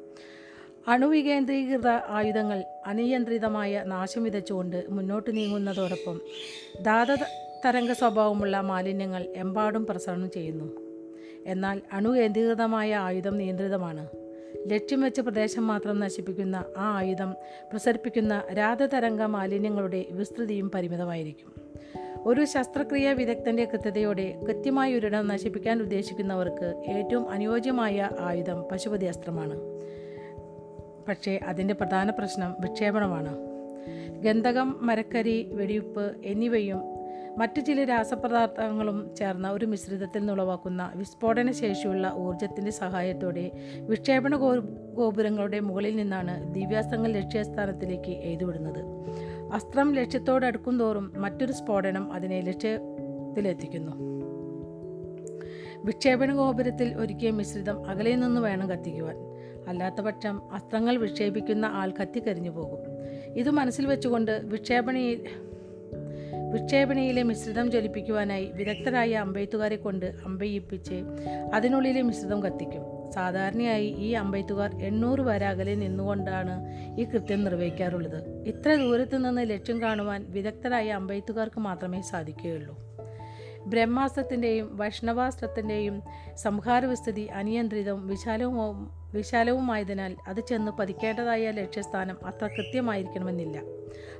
അണുവികേന്ദ്രീകൃത 0.88 1.88
ആയുധങ്ങൾ 1.88 2.64
അനിയന്ത്രിതമായ 2.86 3.82
നാശം 3.86 4.24
വിതച്ചുകൊണ്ട് 4.24 4.84
മുന്നോട്ട് 4.88 5.36
നീങ്ങുന്നതോടൊപ്പം 5.36 6.20
ധാത 6.82 7.14
തരംഗ 7.64 7.92
സ്വഭാവമുള്ള 7.92 8.60
മാലിന്യങ്ങൾ 8.60 9.26
എമ്പാടും 9.36 9.86
പ്രസരണം 9.86 10.30
ചെയ്യുന്നു. 10.30 10.72
എന്നാൽ 11.46 11.80
അണുകേന്ദ്രീകൃതമായ 11.92 12.96
ആയുധം 12.96 13.38
നിയന്ത്രിതമാണ്. 13.38 14.08
ലക്ഷ്യം 14.66 15.00
വെച്ച 15.00 15.20
പ്രദേശം 15.20 15.66
മാത്രം 15.66 16.00
നശിപ്പിക്കുന്ന 16.00 16.64
ആ 16.76 16.96
ആയുധം 16.96 17.34
പ്രസരിപ്പിക്കുന്ന 17.72 18.42
രാധതരംഗ 18.52 19.22
മാലിന്യങ്ങളുടെ 19.22 20.04
വിസ്തൃതിയും 20.10 20.70
പരിമിതമായിരിക്കും. 20.70 21.52
ഒരു 22.26 22.44
ശസ്ത്രക്രിയ 22.44 23.12
വിദഗ്ധന്റെ 23.12 23.64
കൃത്യതയോടെ 23.64 24.40
കൃത്യമായ 24.48 24.94
ഒരിടം 24.94 25.28
നശിപ്പിക്കാൻ 25.28 25.80
ഉദ്ദേശിക്കുന്നവർക്ക് 25.80 26.82
ഏറ്റവും 26.88 27.30
അനുയോജ്യമായ 27.30 28.10
ആയുധം 28.20 28.64
പശുപതി 28.72 29.06
അസ്ത്രമാണ് 29.06 29.77
പക്ഷേ 31.08 31.40
അതിന്റെ 31.46 31.74
പ്രധാന 31.74 32.10
പ്രശ്നം 32.10 32.54
വിക്ഷേപണമാണ്. 32.60 33.36
ഗന്ധകം 34.22 34.86
മരക്കരി 34.86 35.50
വെടിയുപ്പ് 35.52 36.16
എന്നിവയും 36.24 36.80
മറ്റു 37.38 37.60
ചില 37.60 37.84
രാസപദാർത്ഥങ്ങളും 37.84 39.14
ചേർന്ന 39.18 39.50
ഒരു 39.50 39.66
മിശ്രിതത്തിൽ 39.66 40.18
നിന്നുളവാക്കുന്ന 40.18 40.92
വിസ്ഫോടന 40.94 41.50
ശേഷിയുള്ള 41.50 42.12
ഊർജത്തിന്റെ 42.16 42.70
സഹായത്തോടെ 42.70 43.50
വിക്ഷേപണ 43.80 44.36
ഗോപുരങ്ങളുടെ 44.94 45.60
മുകളിൽ 45.60 45.96
നിന്നാണ് 45.96 46.54
ദിവ്യാസ്ത്രങ്ങൾ 46.54 47.12
ലക്ഷ്യസ്ഥാനത്തിലേക്ക് 47.12 48.10
എഴുതുവിടുന്നത്. 48.10 48.84
അസ്ത്രം 49.52 49.94
ലക്ഷ്യത്തോടടുക്കും 49.94 50.78
തോറും 50.78 51.12
മറ്റൊരു 51.16 51.52
സ്ഫോടനം 51.52 52.12
അതിനെ 52.12 52.40
ലക്ഷ്യത്തിലെത്തിക്കുന്നു. 52.40 53.92
വിക്ഷേപണ 55.84 56.34
ഗോപുരത്തിൽ 56.34 56.94
ഒരുക്കിയ 56.94 57.30
മിശ്രിതം 57.30 57.88
അകലെ 57.88 58.16
നിന്ന് 58.16 58.40
വേണം 58.40 58.70
കത്തിക്കുവാൻ. 58.70 59.16
അല്ലാത്തപക്ഷം 59.68 60.52
അസ്ത്രങ്ങൾ 60.52 60.96
വിക്ഷേപിക്കുന്ന 60.96 61.66
ആൾ 61.66 61.92
കത്തിക്കരിഞ്ഞു 62.02 62.50
പോകും. 62.50 62.78
ഇത് 63.36 63.50
മനസ്സിൽ 63.50 63.86
വെച്ചുകൊണ്ട് 63.86 64.40
വിക്ഷേപണിയിൽ 64.44 65.26
വിക്ഷേപണിയിലെ 66.52 67.22
മിശ്രിതം 67.22 67.70
ജ്വലിപ്പിക്കുവാനായി 67.70 68.46
വിദഗ്ധരായ 68.54 69.12
അമ്പെയ്ത്തുകാരെ 69.12 69.76
കൊണ്ട് 69.76 70.06
അമ്പയിപ്പിച്ച് 70.24 71.02
അതിനുള്ളിലെ 71.54 72.02
മിശ്രിതം 72.02 72.42
കത്തിക്കും. 72.42 73.12
സാധാരണയായി 73.12 73.86
ഈ 73.86 74.12
അമ്പെയ്ത്തുകാർ 74.12 74.82
എണ്ണൂറ് 74.82 75.20
വരെ 75.20 75.46
അകലെ 75.46 75.74
നിന്നുകൊണ്ടാണ് 75.74 76.64
ഈ 77.00 77.04
കൃത്യം 77.04 77.44
നിർവഹിക്കാറുള്ളത്. 77.44 78.48
ഇത്ര 78.48 78.74
ദൂരത്തു 78.74 79.16
നിന്ന് 79.16 79.50
ലക്ഷ്യം 79.50 79.82
കാണുവാൻ 79.82 80.26
വിദഗ്ധരായ 80.28 80.90
അമ്പെയ്ത്തുകാർക്ക് 80.90 81.60
മാത്രമേ 81.60 82.00
സാധിക്കുകയുള്ളൂ. 82.00 82.87
ബ്രഹ്മാസ്ത്രത്തിന്റെയും 83.66 84.76
വൈഷ്ണവാസ്ത്രത്തിന്റെയും 84.76 86.02
സംഹാരവിസ്ഥിതി 86.36 87.20
അനിയന്ത്രിതവും 87.20 88.06
വിശാലവും 88.06 88.90
വിശാലവുമായതിനാൽ 89.14 90.16
അത് 90.28 90.40
ചെന്ന് 90.40 90.72
പതിക്കേണ്ടതായ 90.72 91.50
ലക്ഷ്യസ്ഥാനം 91.50 92.16
അത്ര 92.26 92.46
കൃത്യമായിരിക്കണമെന്നില്ല. 92.46 93.60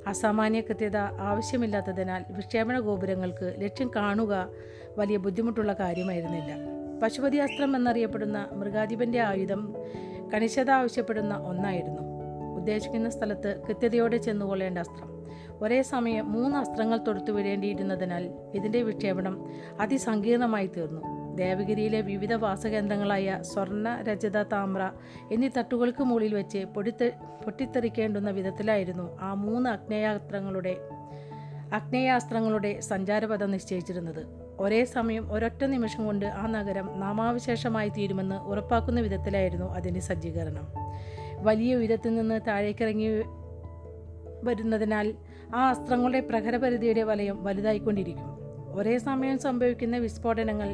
അസാമാന്യ 0.07 0.61
കൃത്യത 0.61 0.97
ആവശ്യമില്ലാത്തതിനാൽ 0.97 2.25
വിക്ഷേപണ 2.31 2.79
ഗോപുരങ്ങൾക്ക് 2.79 3.55
ലക്ഷ്യം 3.59 3.91
കാണുക 3.97 4.49
വലിയ 4.99 5.17
ബുദ്ധിമുട്ടുള്ള 5.17 5.73
കാര്യമായിരുന്നില്ല. 5.73 6.53
പശുപതി 7.03 7.37
അസ്ത്രം 7.37 7.77
എന്നറിയപ്പെടുന്ന 7.77 8.49
മൃഗാധിപന്റെ 8.53 9.21
ആയുധം 9.21 9.75
കണിശത 10.35 10.71
ആവശ്യപ്പെടുന്ന 10.71 11.37
ഒന്നായിരുന്നു. 11.37 12.03
ഉദ്ദേശിക്കുന്ന 12.57 13.11
സ്ഥലത്ത് 13.11 13.63
കൃത്യതയോടെ 13.69 14.17
ചെന്നുകൊള്ളേണ്ട 14.17 14.79
അസ്ത്രം. 14.79 15.18
ഒരേ 15.63 15.83
സമയം 15.83 16.33
മൂന്ന് 16.33 16.59
അസ്ത്രങ്ങൾ 16.59 16.97
തൊടുത്തു 16.97 17.31
വിടേണ്ടിയിരുന്നതിനാൽ 17.31 18.31
ഇതിന്റെ 18.55 18.83
വിക്ഷേപണം 18.83 19.47
അതിസങ്കീർണമായി 19.81 20.67
തീർന്നു. 20.67 21.37
ദേവഗിരിയിലെ 21.37 22.01
വിവിധ 22.01 22.35
വാസകേന്ദ്രങ്ങളായ 22.35 23.39
സ്വർണ 23.41 24.03
രജത 24.03 24.43
താമ്ര 24.43 24.93
എന്നീ 25.33 25.49
തട്ടുകൾക്ക് 25.49 26.05
മുകളിൽ 26.05 26.35
വെച്ച് 26.35 26.59
പൊടിത്തെ 26.59 27.13
പൊട്ടിത്തെറിക്കേണ്ടുന്ന 27.45 28.31
വിധത്തിലായിരുന്നു 28.31 29.19
ആ 29.21 29.35
മൂന്ന് 29.35 29.71
അഗ്നേയാസ്ത്രങ്ങളുടെ 29.71 30.77
അഗ്നേയാസ്ത്രങ്ങളുടെ 31.73 32.81
സഞ്ചാരപഥം 32.81 33.51
നിശ്ചയിച്ചിരുന്നത്. 33.51 34.27
ഒരേ 34.61 34.85
സമയം 34.85 35.33
ഒരൊറ്റ 35.33 35.65
നിമിഷം 35.65 36.07
കൊണ്ട് 36.07 36.27
ആ 36.27 36.47
നഗരം 36.47 37.01
നാമാവിശേഷമായി 37.01 37.89
തീരുമെന്ന് 37.89 38.37
ഉറപ്പാക്കുന്ന 38.37 39.01
വിധത്തിലായിരുന്നു 39.01 39.67
അതിന്റെ 39.67 40.01
സജ്ജീകരണം. 40.01 40.69
വലിയ 41.39 41.77
ഉയരത്തിൽ 41.77 42.15
നിന്ന് 42.15 42.41
താഴേക്കിറങ്ങി 42.49 43.09
വരുന്നതിനാൽ 44.45 45.15
ആ 45.55 45.69
അസ്ത്രങ്ങളുടെ 45.69 46.21
പ്രഹരപരിധിയുടെ 46.21 47.03
വലയം 47.03 47.45
വലുതായിക്കൊണ്ടിരിക്കും 47.45 48.39
ഒരേ 48.73 48.99
സമയം 48.99 49.39
സംഭവിക്കുന്ന 49.39 49.97
വിസ്ഫോടനങ്ങൾ 49.97 50.69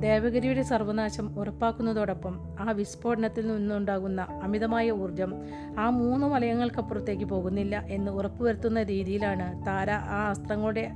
ദേവഗിരിയുടെ 0.00 0.62
സർവനാശം 0.62 1.38
ഉറപ്പാക്കുന്നതോടൊപ്പം 1.38 2.56
ആ 2.60 2.70
വിസ്ഫോടനത്തിൽ 2.70 3.56
നിന്നുണ്ടാകുന്ന 3.56 4.20
അമിതമായ 4.42 4.90
ഊർജം 4.90 5.34
ആ 5.78 5.90
മൂന്ന് 5.90 6.26
വലയങ്ങൾക്കപ്പുറത്തേക്ക് 6.26 7.24
പോകുന്നില്ല 7.24 7.84
എന്ന് 7.88 8.12
ഉറപ്പുവരുത്തുന്ന 8.12 8.82
രീതിയിലാണ് 8.82 9.66
താര 9.66 9.90
ആ 9.90 10.30
അസ്ത്രങ്ങളുടെ 10.30 10.92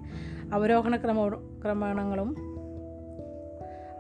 അവരോഹണ 0.53 0.97
ക്രമ 0.97 1.29
ക്രമണങ്ങളും 1.65 2.37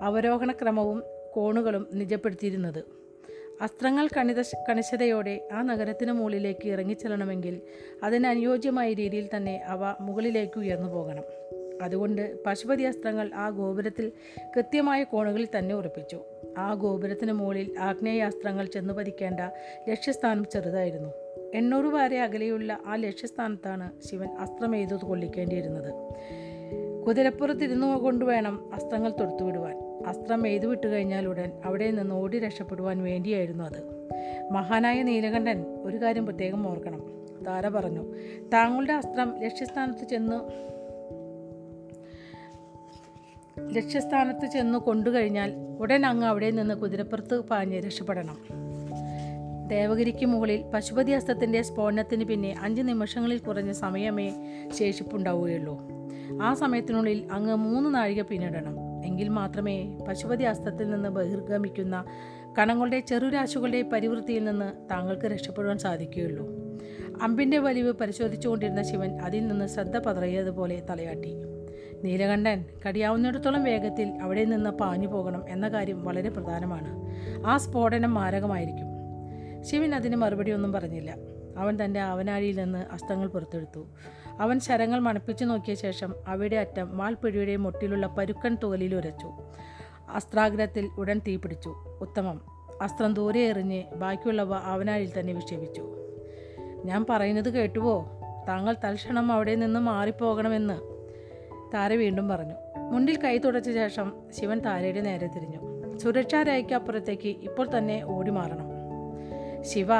അവരോഹണ 0.02 0.52
ക്രമവും 0.52 1.02
കോണുകളും 1.33 1.87
നിജപ്പെടുത്തിയിരുന്നത്. 1.93 3.03
അസ്ത്രങ്ങൾ 3.61 4.08
കണിത 4.16 4.40
കണിശതയോടെ 4.40 5.49
ആ 5.52 5.62
നഗരത്തിന് 5.62 6.12
മുകളിലേക്ക് 6.12 6.68
ഇറങ്ങിച്ചെല്ലണമെങ്കിൽ 6.68 7.61
അതിനനുയോജ്യമായ 8.02 8.92
രീതിയിൽ 8.92 9.28
തന്നെ 9.37 9.62
അവ 9.66 9.94
മുകളിലേക്ക് 10.00 10.58
ഉയർന്നു 10.58 10.88
പോകണം. 10.88 11.23
അതുകൊണ്ട് 11.82 12.44
പശുപതി 12.44 12.82
അസ്ത്രങ്ങൾ 12.82 13.34
ആ 13.34 13.49
ഗോപുരത്തിൽ 13.49 14.12
കൃത്യമായ 14.56 15.04
കോണുകളിൽ 15.04 15.49
തന്നെ 15.58 15.75
ഉറപ്പിച്ചു. 15.75 16.20
ആ 16.58 16.75
ഗോപുരത്തിന് 16.75 17.32
മുകളിൽ 17.32 17.75
ആഗ്നേയാസ്ത്രങ്ങൾ 17.78 18.66
ചെന്നു 18.66 18.94
പതിക്കേണ്ട 18.94 19.40
ലക്ഷ്യസ്ഥാനം 19.88 20.44
ചെറുതായിരുന്നു. 20.52 21.08
എണ്ണൂറ് 21.54 21.87
വരെ 21.87 22.20
അകലെയുള്ള 22.20 22.78
ആ 22.87 22.94
ലക്ഷ്യസ്ഥാനത്താണ് 22.94 24.02
ശിവൻ 24.08 24.28
അസ്ത്രമെയ്തു 24.28 24.94
കൊള്ളിക്കേണ്ടിയിരുന്നത്. 24.94 25.94
കുതിരപ്പുറത്തിരുന്നു 27.06 28.02
കൊണ്ടുവേണം 28.02 28.75
അസ്ത്രങ്ങൾ 28.75 29.11
തൊടുത്തുവിടുവാൻ. 29.11 29.83
അസ്ത്രം 30.06 30.46
എയ്തു 30.46 30.66
വിട്ടു 30.66 30.87
കഴിഞ്ഞാൽ 30.87 31.26
ഉടൻ 31.26 31.52
അവിടെ 31.64 31.90
നിന്ന് 31.90 32.14
ഓടി 32.14 32.38
രക്ഷപ്പെടുവാൻ 32.38 33.02
വേണ്ടിയായിരുന്നു 33.02 33.64
അത്. 33.64 34.11
മഹാനായ 34.52 35.02
നീലകണ്ഠൻ 35.02 35.64
ഒരു 35.82 35.96
കാര്യം 35.96 36.26
പ്രത്യേകം 36.26 36.68
ഓർക്കണം. 36.68 37.02
താര 37.46 37.68
പറഞ്ഞു 37.68 38.14
താങ്കളുടെ 38.52 38.92
അസ്ത്രം 38.92 39.42
ലക്ഷ്യസ്ഥാനത്ത് 39.44 40.08
ചെന്ന് 40.08 40.64
ലക്ഷ്യസ്ഥാനത്ത് 43.76 44.46
ചെന്ന് 44.46 44.78
കൊണ്ടുകഴിഞ്ഞാൽ 44.78 45.52
ഉടൻ 45.78 46.06
അങ്ങ് 46.06 46.26
അവിടെ 46.26 46.50
നിന്ന് 46.50 46.75
കുതിരപ്പുറത്ത് 46.75 47.40
പാഞ്ഞ് 47.40 47.82
രക്ഷപ്പെടണം. 47.82 48.38
ദേവഗിരിക്ക് 49.68 50.26
മുകളിൽ 50.26 50.64
പശുപതി 50.75 51.12
അസ്ത്രത്തിന്റെ 51.12 51.62
സ്ഫോടനത്തിന് 51.62 52.25
പിന്നെ 52.25 52.54
അഞ്ച് 52.62 52.82
നിമിഷങ്ങളിൽ 52.82 53.38
കുറഞ്ഞ 53.38 53.73
സമയമേ 53.73 54.32
ശേഷിപ്പുണ്ടാവുകയുള്ളൂ. 54.73 55.80
ആ 56.42 56.54
സമയത്തിനുള്ളിൽ 56.54 57.28
അങ്ങ് 57.32 57.54
മൂന്ന് 57.54 57.94
നാഴിക 57.94 58.23
പിന്നിടണം. 58.23 58.93
എങ്കിൽ 59.04 59.28
മാത്രമേ 59.28 59.99
പശുപതി 60.08 60.44
അസ്ത്രത്തിൽ 60.44 60.90
നിന്ന് 60.90 61.08
ബഹിർഗമിക്കുന്ന 61.08 62.04
കണങ്ങളുടെ 62.58 63.00
ചെറുരാശുകളുടെ 63.00 63.82
പരിവൃത്തിയിൽ 63.82 64.44
നിന്ന് 64.44 64.90
താങ്കൾക്ക് 64.90 65.26
രക്ഷപ്പെടുവാൻ 65.26 65.78
സാധിക്കുകയുള്ളൂ. 65.78 66.46
അമ്പിന്റെ 67.23 67.58
വലിവ് 67.58 67.92
പരിശോധിച്ചുകൊണ്ടിരുന്ന 67.92 68.82
ശിവൻ 68.82 69.20
അതിൽ 69.20 69.46
നിന്ന് 69.46 69.66
ശ്രദ്ധ 69.66 69.99
പതറിയതുപോലെ 69.99 70.82
തലയാട്ടി. 70.90 71.34
നീലകണ്ഠൻ 72.04 72.64
കടിയാവുന്നിടത്തോളം 72.88 73.64
വേഗത്തിൽ 73.64 74.08
അവിടെ 74.23 74.44
നിന്ന് 74.44 74.70
പാഞ്ഞു 74.70 75.08
പോകണം 75.08 75.49
എന്ന 75.49 75.68
കാര്യം 75.68 76.04
വളരെ 76.04 76.28
പ്രധാനമാണ്. 76.28 76.90
ആ 77.46 77.56
സ്ഫോടനം 77.56 78.14
മാരകമായിരിക്കും. 78.14 78.87
ശിവൻ 79.62 79.94
അതിന് 79.94 80.16
മറുപടിയൊന്നും 80.16 80.73
പറഞ്ഞില്ല. 80.73 81.14
അവൻ 81.56 81.84
തന്റെ 81.84 82.00
ആവനാഴിയിൽ 82.00 82.58
നിന്ന് 82.58 82.94
അസ്ത്രങ്ങൾ 82.94 83.28
പുറത്തെടുത്തു. 83.28 83.87
അവൻ 84.40 84.60
ശരങ്ങൾ 84.60 85.00
മണപ്പിച്ചു 85.00 85.44
നോക്കിയ 85.44 85.74
ശേഷം 85.74 86.14
അവയുടെ 86.26 86.56
അറ്റം 86.56 86.98
വാൽപ്പിഴിയുടെ 86.98 87.56
മുട്ടിലുള്ള 87.56 88.06
പരുക്കൻ 88.06 88.56
തുകലിൽ 88.62 88.94
ഉരച്ചു. 88.94 89.32
അസ്ത്രാഗ്രഹത്തിൽ 90.14 90.90
ഉടൻ 90.98 91.20
തീ 91.26 91.36
പിടിച്ചു. 91.36 91.98
ഉത്തമം. 92.00 92.40
അസ്ത്രം 92.82 93.14
ദൂരെ 93.14 93.40
എറിഞ്ഞ് 93.40 93.82
ബാക്കിയുള്ളവ 93.82 94.54
ആവനാഴിയിൽ 94.54 95.20
തന്നെ 95.20 95.32
വിക്ഷേപിച്ചു. 95.32 95.86
ഞാൻ 96.84 97.06
പറയുന്നത് 97.10 97.50
കേട്ടുവോ? 97.50 98.10
താങ്കൾ 98.48 98.76
തൽക്ഷണം 98.84 99.32
അവിടെ 99.32 99.54
നിന്ന് 99.54 99.80
മാറിപ്പോകണമെന്ന്. 99.80 100.80
താര 101.74 101.92
വീണ്ടും 101.92 102.28
പറഞ്ഞു. 102.28 102.54
മുന്നിൽ 102.76 103.16
കൈ 103.16 103.38
തുടച്ച 103.38 103.70
ശേഷം 103.70 104.12
ശിവൻ 104.40 104.58
താരയുടെ 104.58 105.00
നേരെ 105.00 105.26
തിരിഞ്ഞു. 105.26 105.74
സുരക്ഷാ 105.98 106.44
ഇപ്പോൾ 107.22 107.68
തന്നെ 107.78 108.02
ഓടി 108.04 108.30
മാറണം 108.30 108.66
ശിവ 109.62 109.94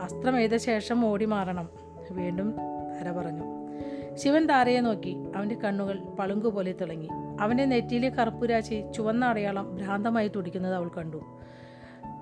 അസ്ത്രം 0.00 0.40
എയ്ത 0.40 0.56
ശേഷം 0.56 1.06
ഓടി 1.06 1.24
മാറണം 1.24 1.68
വീണ്ടും 2.10 2.54
താര 3.00 3.10
പറഞ്ഞു. 3.10 3.60
ശിവൻ 4.14 4.46
താരയെ 4.46 4.80
നോക്കി. 4.80 5.16
അവന്റെ 5.36 5.54
കണ്ണുകൾ 5.54 5.98
പളുങ്കുപോലെ 5.98 6.72
തിളങ്ങി. 6.72 7.08
അവന്റെ 7.40 7.64
നെറ്റിയിലെ 7.64 8.08
കറുപ്പുരാശി 8.08 8.92
ചുവന്ന 8.94 9.24
അടയാളം 9.24 9.76
ഭ്രാന്തമായി 9.76 10.28
തുടിക്കുന്നത് 10.28 10.74
അവൾ 10.74 10.88
കണ്ടു. 10.88 11.22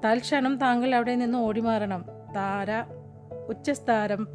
തൽക്ഷണം 0.04 0.56
താങ്കൾ 0.56 0.94
അവിടെ 0.94 1.14
നിന്ന് 1.14 1.38
ഓടി 1.38 1.60
മാറണം 1.60 2.04
താര 2.36 2.66
ഉച്ചസ്ഥാരം 3.48 4.28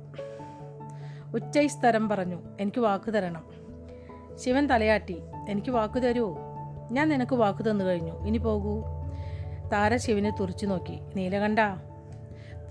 ഉച്ചൈസ്തരം 1.34 2.10
പറഞ്ഞു. 2.10 2.42
എനിക്ക് 2.60 2.80
വാക്ക് 2.80 3.14
തരണം. 3.14 3.44
ശിവൻ 4.36 4.68
തലയാട്ടി. 4.68 5.22
എനിക്ക് 5.50 5.70
വാക്ക് 5.72 6.04
തരുമോ 6.04 6.38
ഞാൻ 6.92 7.10
നിനക്ക് 7.10 7.36
വാക്ക് 7.36 7.70
തന്നു 7.70 7.86
കഴിഞ്ഞു. 7.86 8.12
ഇനി 8.12 8.38
പോകൂ. 8.38 8.84
താര 9.74 9.96
ശിവനെ 9.96 10.36
തുറച്ചു 10.40 10.66
നോക്കി. 10.66 11.00
നീലകണ്ഠ 11.16 11.60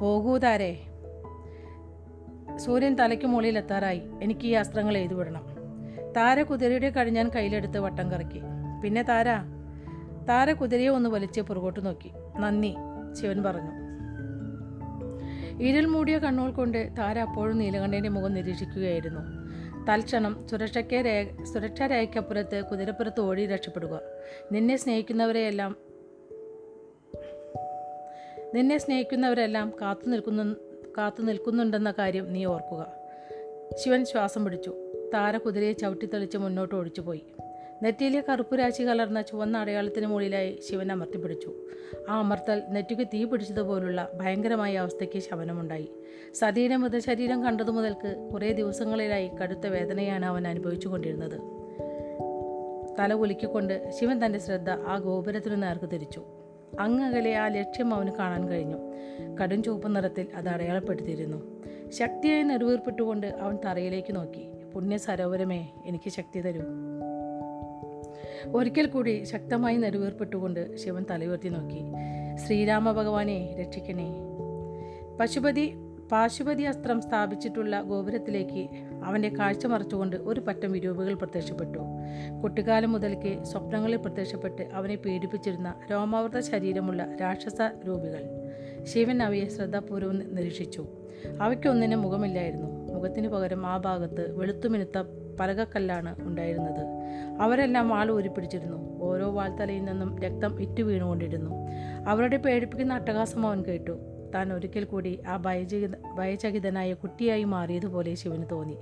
പോകൂ 0.01 0.39
താരേ. 0.39 0.92
സൂര്യൻ 2.57 2.95
തലയ്ക്ക് 2.95 3.27
മുകളിൽ 3.27 3.59
എത്താറായി. 3.59 4.03
എനിക്ക് 4.23 4.47
ഈ 4.47 4.53
അസ്ത്രങ്ങൾ 4.53 4.99
എഴുതി 4.99 5.15
വിടണം. 5.15 5.47
താര 6.17 6.43
കുതിരയുടെ 6.43 6.91
കഴിഞ്ഞാൻ 6.91 7.29
കയ്യിലെടുത്ത് 7.29 7.79
വട്ടം 7.79 8.11
കറക്കി. 8.11 8.41
പിന്നെ 8.85 9.03
താര? 9.03 9.27
താര 10.29 10.53
കുതിരയെ 10.53 10.89
ഒന്ന് 10.89 11.11
വലിച്ച് 11.11 11.41
പുറകോട്ട് 11.41 11.87
നോക്കി. 11.87 12.13
നന്ദി 12.39 12.75
ശിവൻ 13.21 13.43
പറഞ്ഞു. 13.43 13.83
ഇരുൾ 15.63 15.87
മൂടിയ 15.87 16.19
കണ്ണുകൾ 16.19 16.51
കൊണ്ട് 16.51 16.91
താര 16.99 17.19
അപ്പോഴും 17.19 17.59
നീലകണ്ഠന്റെ 17.59 18.09
മുഖം 18.09 18.35
നിരീക്ഷിക്കുകയായിരുന്നു. 18.35 19.21
തൽക്ഷണം 19.89 20.49
സുരക്ഷയ്ക്ക് 20.49 20.95
രേ 20.95 21.37
സുരക്ഷാ 21.55 21.87
രേഖയ്ക്കപ്പുറത്ത് 21.87 22.63
കുതിരപ്പുറത്ത് 22.65 23.21
ഓടി 23.21 23.47
രക്ഷപ്പെടുക. 23.47 24.01
നിന്നെ 24.53 24.77
സ്നേഹിക്കുന്നവരെയെല്ലാം 24.77 25.77
നിന്നെ 28.55 28.79
സ്നേഹിക്കുന്നവരെല്ലാം 28.79 29.73
കാത്തു 29.83 30.09
നിൽക്കുന്നു 30.09 30.72
കാത്തു 30.99 31.23
നിൽക്കുന്നുണ്ടെന്ന 31.23 31.95
കാര്യം 31.99 32.33
നീ 32.33 32.45
ഓർക്കുക. 32.45 32.87
ശിവൻ 33.77 34.05
ശ്വാസം 34.05 34.45
പിടിച്ചു. 34.45 34.75
താര 35.15 35.37
കുതിരയെ 35.37 35.73
ചവിട്ടിത്തെളിച്ച് 35.73 36.39
മുന്നോട്ട് 36.39 36.75
ഓടിച്ചുപോയി 36.75 37.23
നെറ്റിയിലെ 37.83 38.25
കറുപ്പ് 38.29 38.59
രാശി 38.59 38.83
കലർന്ന 38.83 39.23
ചുവന്ന 39.23 39.59
അടയാളത്തിന് 39.59 40.07
മുകളിലായി 40.07 40.61
ശിവൻ 40.71 40.93
അമർത്തിപ്പിടിച്ചു 40.93 41.55
ആ 42.09 42.19
അമർത്തൽ 42.19 42.63
നെറ്റിക്ക് 42.69 43.07
തീ 43.15 43.25
പിടിച്ചതുപോലുള്ള 43.25 44.11
ഭയങ്കരമായ 44.15 44.77
അവസ്ഥയ്ക്ക് 44.77 45.19
ശമനമുണ്ടായി. 45.19 45.91
സതിയുടെ 46.35 46.77
മൃതശരീരം 46.77 47.43
കണ്ടതു 47.43 47.71
മുതൽക്ക് 47.71 48.29
കുറേ 48.33 48.53
ദിവസങ്ങളിലായി 48.53 49.29
കടുത്ത 49.29 49.67
വേദനയാണ് 49.67 50.27
അവൻ 50.27 50.49
അനുഭവിച്ചു 50.49 50.89
കൊണ്ടിരുന്നത് 50.89 51.41
തല 52.99 53.15
കുലിക്കൊണ്ട് 53.15 53.91
ശിവൻ 53.91 54.25
തന്റെ 54.25 54.39
ശ്രദ്ധ 54.39 54.71
ആ 54.71 54.99
ഗോപുരത്തിനു 54.99 55.57
നേർക്ക് 55.57 55.91
തിരിച്ചു. 55.93 56.42
അങ്ങകലെ 56.81 57.35
ആ 57.35 57.49
ലക്ഷ്യം 57.49 57.95
അവന് 57.95 58.11
കാണാൻ 58.11 58.49
കഴിഞ്ഞു. 58.49 58.77
കടും 59.43 59.63
ചുവപ്പ് 59.63 59.97
നിറത്തിൽ 59.97 60.27
അത് 60.35 60.49
അടയാളപ്പെടുത്തിയിരുന്നു. 60.49 61.63
ശക്തിയായി 61.91 62.43
നെടുവീർപ്പിട്ടുകൊണ്ട് 62.43 63.27
അവൻ 63.27 63.59
തറയിലേക്ക് 63.65 64.17
നോക്കി. 64.17 64.49
പുണ്യ 64.75 64.97
സരോവരമേ 64.97 65.69
എനിക്ക് 65.87 66.11
ശക്തി 66.11 66.41
തരൂ. 66.41 66.63
ഒരിക്കൽ 68.55 68.87
കൂടി 68.87 69.25
ശക്തമായി 69.25 69.77
നെടുവീർപ്പിട്ടുകൊണ്ട് 69.77 70.77
ശിവൻ 70.77 71.05
തലയുയർത്തി 71.11 71.49
നോക്കി. 71.49 71.81
ശ്രീരാമ 72.37 72.93
ഭഗവാനെ 72.93 73.57
രക്ഷിക്കണേ. 73.61 74.11
പശുപതി 75.21 75.75
പാശുപതി 76.13 76.63
അസ്ത്രം 76.63 77.01
സ്ഥാപിച്ചിട്ടുള്ള 77.01 77.81
ഗോപുരത്തിലേക്ക് 77.81 78.69
അവന്റെ 79.05 79.29
കാഴ്ച 79.29 79.67
മറച്ചുകൊണ്ട് 79.67 80.17
ഒരു 80.17 80.41
പറ്റം 80.41 80.73
വിരൂപകൾ 80.73 81.15
പ്രത്യക്ഷപ്പെട്ടു. 81.15 81.79
കുട്ടിക്കാലം 82.43 82.93
മുതൽക്ക് 82.93 83.45
സ്വപ്നങ്ങളിൽ 83.45 83.97
പ്രത്യക്ഷപ്പെട്ട് 83.97 84.63
അവനെ 84.63 84.97
പീഡിപ്പിച്ചിരുന്ന 84.97 85.75
രോമാവൃത 85.91 86.41
ശരീരമുള്ള 86.41 87.09
രാക്ഷസ 87.21 87.61
രൂപികൾ. 87.87 88.25
ശിവൻ 88.83 89.23
അവയെ 89.23 89.49
ശ്രദ്ധാപൂർവം 89.49 90.35
നിരീക്ഷിച്ചു. 90.35 90.87
അവയ്ക്കൊന്നിനും 91.41 92.03
മുഖമില്ലായിരുന്നു. 92.03 92.95
മുഖത്തിന് 92.95 93.29
പകരം 93.29 93.67
ആ 93.67 93.77
ഭാഗത്ത് 93.77 94.39
വെളുത്തുമിനുത്ത 94.39 95.05
പലകക്കല്ലാണ് 95.41 96.23
ഉണ്ടായിരുന്നത്. 96.23 96.87
അവരെല്ലാം 97.41 97.89
വാൾ 97.89 98.13
ഊരിപ്പിടിച്ചിരുന്നു. 98.13 98.99
ഓരോ 99.03 99.31
വാൾത്തലയിൽ 99.31 99.85
നിന്നും 99.85 100.19
രക്തം 100.19 100.63
ഇറ്റു 100.63 100.83
വീണുകൊണ്ടിരുന്നു 100.83 101.69
അവരുടെ 102.09 102.37
പേടിപ്പിക്കുന്ന 102.37 102.95
അട്ടഹാസം 102.95 103.47
അവൻ 103.47 103.63
കേട്ടു. 103.63 104.12
താൻ 104.35 104.53
ഒരിക്കൽ 104.53 104.85
കൂടി 104.85 105.23
ആ 105.29 105.37
ഭയചകിത 105.37 105.97
ഭയചകിതനായ 106.15 106.93
കുട്ടിയായി 106.93 107.45
മാറിയതുപോലെ 107.45 108.15
ശിവന് 108.15 108.43
തോന്നി. 108.53 108.77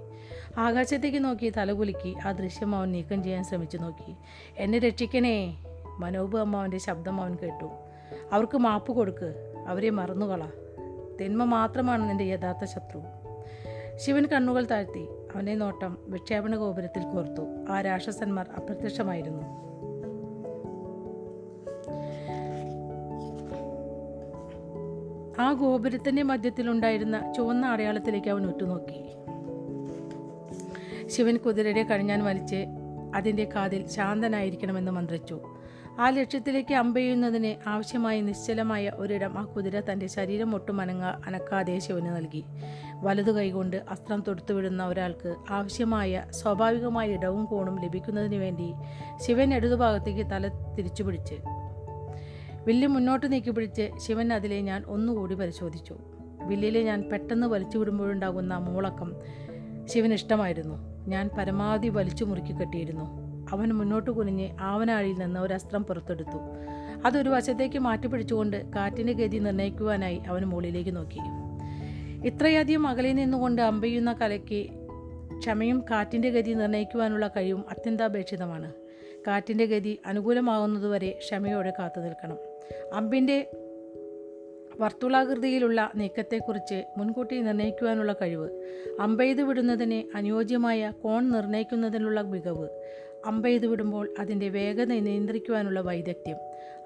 ആകാശത്തേക്ക് 0.59 1.25
നോക്കി 1.25 1.53
തലകുലുക്കി 1.57 2.15
ആ 2.27 2.33
ദൃശ്യം 2.33 2.75
അവൻ 2.75 2.93
നീക്കം 2.93 3.23
ചെയ്യാൻ 3.23 3.45
ശ്രമിച്ചു 3.45 3.77
നോക്കി. 3.77 4.15
എന്നെ 4.59 4.79
രക്ഷിക്കണേ 4.79 5.65
മനോബ് 5.99 6.39
അമ്മാവന്റെ 6.39 6.79
ശബ്ദം 6.79 7.21
അവൻ 7.21 7.35
കേട്ടു. 7.43 7.71
അവർക്ക് 8.33 8.59
മാപ്പ് 8.59 8.93
കൊടുക്ക് 8.93 9.55
അവരെ 9.69 9.91
മറന്നുകള. 9.91 10.51
തിന്മ 11.21 11.45
മാത്രമാണ് 11.45 12.11
നിന്റെ 12.11 12.25
യഥാർത്ഥ 12.25 12.65
ശത്രു. 12.65 13.03
ശിവൻ 13.97 14.27
കണ്ണുകൾ 14.27 14.65
താഴ്ത്തി 14.65 15.09
അവന്റെ 15.35 15.55
നോട്ടം 15.55 15.99
വിക്ഷേപണ 16.01 16.57
ഗോപുരത്തിൽ 16.57 17.03
കോർത്തു. 17.03 17.73
ആ 17.73 17.81
രാക്ഷസന്മാർ 17.81 18.47
അപ്രത്യക്ഷമായിരുന്നു. 18.57 19.70
ആ 25.41 25.53
ഗോപുരത്തിന്റെ 25.53 26.23
മധ്യത്തിലുണ്ടായിരുന്ന 26.23 27.33
ചുവന്ന 27.37 27.67
അടയാളത്തിലേക്ക് 27.67 28.29
അവൻ 28.29 28.47
ഉറ്റുനോക്കി. 28.47 29.05
ശിവൻ 31.09 31.37
കുതിരയുടെ 31.37 31.83
കഴിഞ്ഞാൻ 31.83 32.25
വലിച്ച് 32.25 32.67
അതിന്റെ 33.15 33.49
കാതിൽ 33.55 33.89
ശാന്തനായിരിക്കണമെന്ന് 33.89 34.93
മന്ത്രിച്ചു. 34.93 35.41
ആ 36.01 36.09
ലക്ഷ്യത്തിലേക്ക് 36.09 36.75
അമ്പെയ്യുന്നതിന് 36.75 37.69
ആവശ്യമായ 37.69 38.21
നിശ്ചലമായ 38.21 38.93
ഒരിടം 38.95 39.39
ആ 39.39 39.45
കുതിര 39.45 39.81
തന്റെ 39.81 40.07
ശരീരം 40.07 40.55
ഒട്ടും 40.55 40.81
അനങ്ങ 40.81 41.05
അനക്കാതെ 41.05 41.79
ശിവന് 41.79 42.17
നൽകി. 42.17 42.45
വലതു 42.95 43.33
കൈകൊണ്ട് 43.33 43.77
അസ്ത്രം 43.91 44.25
തൊടുത്തുവിടുന്ന 44.29 44.87
ഒരാൾക്ക് 44.87 45.35
ആവശ്യമായ 45.51 46.25
സ്വാഭാവികമായ 46.31 47.09
ഇടവും 47.09 47.45
കോണും 47.45 47.83
ലഭിക്കുന്നതിന് 47.83 48.35
വേണ്ടി 48.35 48.73
ശിവൻ 49.27 49.55
ഇടതുഭാഗത്തേക്ക് 49.55 50.31
തല 50.31 50.49
തിരിച്ചു 50.79 51.03
പിടിച്ച് 51.03 51.35
വില്ല് 52.67 52.87
മുന്നോട്ട് 52.87 53.33
നീക്കി 53.33 53.51
പിടിച്ച് 53.51 53.91
ശിവൻ 53.97 54.33
അതിലെ 54.33 54.61
ഞാൻ 54.61 54.85
ഒന്നുകൂടി 54.87 55.35
പരിശോധിച്ചു. 55.35 55.97
വില്ലിലെ 56.47 56.83
ഞാൻ 56.83 57.03
പെട്ടെന്ന് 57.13 57.47
വലിച്ചു 57.47 57.79
വിടുമ്പോഴുണ്ടാകുന്ന 57.79 58.57
മൂളക്കം 58.57 59.17
ശിവൻ 59.85 60.13
ഇഷ്ടമായിരുന്നു. 60.13 61.07
ഞാൻ 61.09 61.31
പരമാവധി 61.39 61.89
വലിച്ചു 61.89 62.25
മുറുക്കി 62.25 62.53
കെട്ടിയിരുന്നു. 62.53 63.31
അവൻ 63.53 63.69
മുന്നോട്ട് 63.69 64.11
കുനിഞ്ഞ് 64.11 64.49
ആവനാഴിയിൽ 64.61 65.19
നിന്ന് 65.19 65.41
ഒരു 65.41 65.55
അസ്ത്രം 65.55 65.85
പുറത്തെടുത്തു. 65.85 66.39
അതൊരു 67.07 67.29
വശത്തേക്ക് 67.29 67.79
മാറ്റി 67.79 68.07
പിടിച്ചുകൊണ്ട് 68.07 68.71
കാറ്റിന്റെ 68.71 69.13
ഗതി 69.13 69.39
നിർണയിക്കുവാനായി 69.39 70.19
അവൻ 70.19 70.45
മുകളിലേക്ക് 70.45 70.97
നോക്കി. 70.97 71.19
ഇത്രയധികം 72.27 72.87
അകലെ 72.87 73.13
നിന്നുകൊണ്ട് 73.13 73.63
അമ്പെയ്യുന്ന 73.63 74.13
കലയ്ക്ക് 74.13 74.67
ക്ഷമയും 75.39 75.85
കാറ്റിന്റെ 75.91 76.31
ഗതി 76.31 76.53
നിർണയിക്കുവാനുള്ള 76.53 77.29
കഴിവും 77.29 77.65
അത്യന്താപേക്ഷിതമാണ്. 77.71 78.73
കാറ്റിന്റെ 79.27 79.67
ഗതി 79.67 79.99
അനുകൂലമാകുന്നതുവരെ 80.07 81.11
ക്ഷമയോടെ 81.11 81.73
കാത്തു 81.79 82.01
നിൽക്കണം. 82.01 82.39
അമ്പിന്റെ 82.93 83.51
വർത്തുളാകൃതിയിലുള്ള 84.81 85.91
നീക്കത്തെക്കുറിച്ച് 85.97 86.85
മുൻകൂട്ടി 86.99 87.41
നിർണയിക്കുവാനുള്ള 87.41 88.13
കഴിവ് 88.13 88.49
അമ്പെയ്ത് 89.01 89.43
വിടുന്നതിന് 89.43 90.17
അനുയോജ്യമായ 90.17 90.93
കോൺ 91.03 91.31
നിർണയിക്കുന്നതിനുള്ള 91.31 92.21
മികവ് 92.21 92.69
അമ്പെയ്ത് 93.27 93.67
വിടുമ്പോൾ 93.67 94.15
അതിന്റെ 94.19 94.49
വേഗത 94.49 94.87
നിയന്ത്രിക്കുവാനുള്ള 94.87 95.81
വൈദഗ്ധ്യം. 95.81 96.37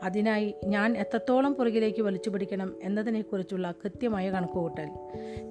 അതിനായി 0.03 0.55
ഞാൻ 0.64 0.97
എത്രത്തോളം 0.97 1.55
പുറകിലേക്ക് 1.55 2.03
വലിച്ചു 2.03 2.31
പിടിക്കണം 2.31 2.75
എന്നതിനെക്കുറിച്ചുള്ള 2.83 3.75
കൃത്യമായ 3.85 4.31
കണക്കുകൂട്ടൽ. 4.31 4.88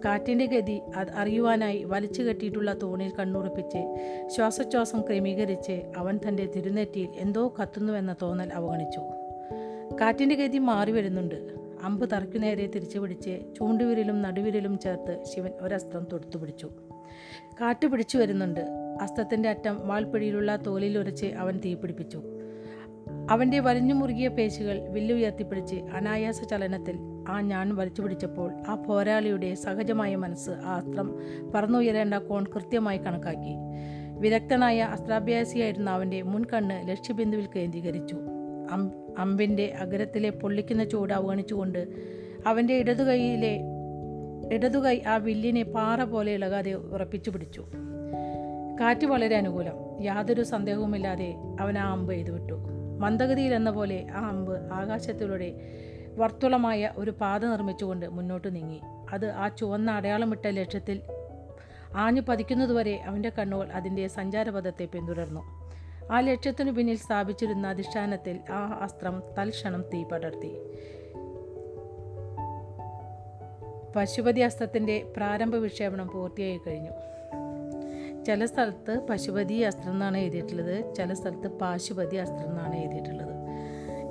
കാറ്റിന്റെ 0.05 0.45
ഗതി 0.45 0.81
അറിയുവാനായി 1.15 1.83
വലിച്ചു 1.83 2.21
കെട്ടിയിട്ടുള്ള 2.21 2.81
തൂണിൽ 2.81 3.11
കണ്ണുറപ്പിച്ച് 3.19 3.95
ശ്വാസോച്ഛ്വാസം 4.27 5.01
ക്രമീകരിച്ച് 5.01 5.83
അവൻ 5.97 6.19
തന്റെ 6.27 6.45
തിരുനെറ്റിയിൽ 6.45 7.09
എന്തോ 7.15 7.53
കത്തുന്നുവെന്ന 7.61 8.15
തോന്നൽ 8.21 8.53
അവഗണിച്ചു. 8.53 8.99
കാറ്റിന്റെ 10.01 10.35
ഗതി 10.35 10.57
മാറി 10.57 10.91
വരുന്നുണ്ട്. 10.91 11.63
അമ്പ് 11.83 12.11
തറയ്ക്കു 12.11 12.37
നേരെ 12.37 12.67
തിരിച്ചു 12.67 12.99
പിടിച്ച് 12.99 13.39
ചൂണ്ടുവിരലും 13.59 14.21
നടുവിരലും 14.21 14.79
ചേർത്ത് 14.79 15.23
ശിവൻ 15.23 15.51
ഒരസ്ത്രം 15.61 16.07
തൊടുത്തു 16.11 16.37
പിടിച്ചു 16.37 16.69
കാറ്റ് 17.61 17.87
പിടിച്ചു 17.87 18.17
വരുന്നുണ്ട്. 18.17 18.59
അസ്തത്തിന്റെ 19.01 19.49
അറ്റം 19.49 19.87
വാൾപ്പിടിയിലുള്ള 19.87 20.55
തോലിൽ 20.55 20.97
ഉരച്ച് 20.97 21.25
അവൻ 21.25 21.61
തീപിടിപ്പിച്ചു 21.65 22.23
അവന്റെ 23.29 23.59
വലിഞ്ഞു 23.59 23.93
മുറുകിയ 23.93 24.27
പേശികൾ 24.27 24.87
വില്ലുയർത്തിപ്പിടിച്ച് 24.89 25.75
അനായാസ 25.75 26.43
ചലനത്തിൽ 26.43 26.95
ആ 27.27 27.41
ഞാൻ 27.41 27.75
വലിച്ചു 27.75 28.01
പിടിച്ചപ്പോൾ 28.01 28.53
ആ 28.67 28.75
പോരാളിയുടെ 28.75 29.53
സഹജമായ 29.53 30.15
മനസ്സ് 30.15 30.49
ആ 30.49 30.75
അസ്ത്രം 30.75 31.19
പറന്നുയരേണ്ട 31.55 32.13
കോൺ 32.13 32.43
കൃത്യമായി 32.43 32.97
കണക്കാക്കി. 32.97 33.55
വിദഗ്ധനായ 34.19 34.81
അസ്ത്രാഭ്യാസിയായിരുന്ന 34.81 35.89
അവന്റെ 35.89 36.21
മുൻകണ്ണ് 36.21 36.89
ലക്ഷ്യബിന്ദുവിൽ 36.89 37.47
കേന്ദ്രീകരിച്ചു. 37.55 38.15
അം 38.71 38.91
അമ്പിന്റെ 39.17 39.73
അഗ്രത്തിലെ 39.81 40.29
പൊള്ളിക്കുന്ന 40.29 40.83
ചൂട് 40.83 41.13
അവഗണിച്ചുകൊണ്ട് 41.13 41.87
അവന്റെ 42.45 42.73
ഇടതുകൈയിലെ 42.73 43.61
ഇടതുകൈ 44.51 45.01
ആ 45.07 45.15
വില്ലിനെ 45.15 45.63
പാറ 45.63 46.03
പോലെ 46.03 46.31
ഇളകാതെ 46.33 46.73
ഉറപ്പിച്ചു 46.73 47.29
പിടിച്ചു. 47.29 47.65
കാറ്റ് 48.81 49.05
വളരെ 49.05 49.35
അനുകൂലം. 49.35 50.03
യാതൊരു 50.03 50.43
സന്ദേഹവുമില്ലാതെ 50.43 51.35
അവൻ 51.59 51.77
ആ 51.77 51.91
അമ്പ് 51.91 52.13
എഴുതുവിട്ടു 52.13 52.53
മന്ദഗതിയിൽ 52.99 53.53
എന്ന 53.53 53.71
പോലെ 53.71 54.07
ആ 54.13 54.29
അമ്പ് 54.29 54.73
ആകാശത്തിലൂടെ 54.73 55.61
വർത്തുളമായ 56.15 56.91
ഒരു 56.97 57.11
പാത 57.11 57.45
നിർമ്മിച്ചുകൊണ്ട് 57.45 58.05
മുന്നോട്ട് 58.05 58.55
നീങ്ങി. 58.55 58.81
അത് 59.11 59.31
ആ 59.31 59.47
ചുവന്ന 59.47 59.91
അടയാളമിട്ട 59.91 60.47
ലക്ഷ്യത്തിൽ 60.47 61.01
ആഞ്ഞു 61.95 62.21
പതിക്കുന്നതുവരെ 62.21 63.01
അവന്റെ 63.01 63.31
കണ്ണുകൾ 63.39 63.71
അതിന്റെ 63.71 64.07
സഞ്ചാരപഥത്തെ 64.07 64.85
പിന്തുടർന്നു. 64.85 65.41
ആ 66.11 66.19
ലക്ഷ്യത്തിനു 66.19 66.71
പിന്നിൽ 66.71 66.95
സ്ഥാപിച്ചിരുന്ന 66.95 67.67
അധിഷ്ഠാനത്തിൽ 67.67 68.39
ആ 68.51 68.79
അസ്ത്രം 68.81 69.23
തൽക്ഷണം 69.39 69.81
തീ 69.81 70.03
പടർത്തി. 70.03 70.57
പശുപതി 73.95 74.41
അസ്ത്രത്തിന്റെ 74.41 75.13
പ്രാരംഭ 75.17 75.55
വിക്ഷേപണം 75.55 76.07
പൂർത്തിയായി 76.07 76.59
കഴിഞ്ഞു. 76.67 76.91
ചില 78.23 78.45
സ്ഥലത്ത് 78.45 79.07
പശുപതി 79.09 79.53
അസ്ത്രം 79.53 79.91
എന്നാണ് 79.91 80.17
എഴുതിയിട്ടുള്ളത് 80.17 80.95
ചില 80.95 81.13
സ്ഥലത്ത് 81.13 81.47
പാശുപതി 81.47 82.15
അസ്ത്രം 82.15 82.45
എന്നാണ് 82.45 82.75
എഴുതിയിട്ടുള്ളത്. 82.75 83.33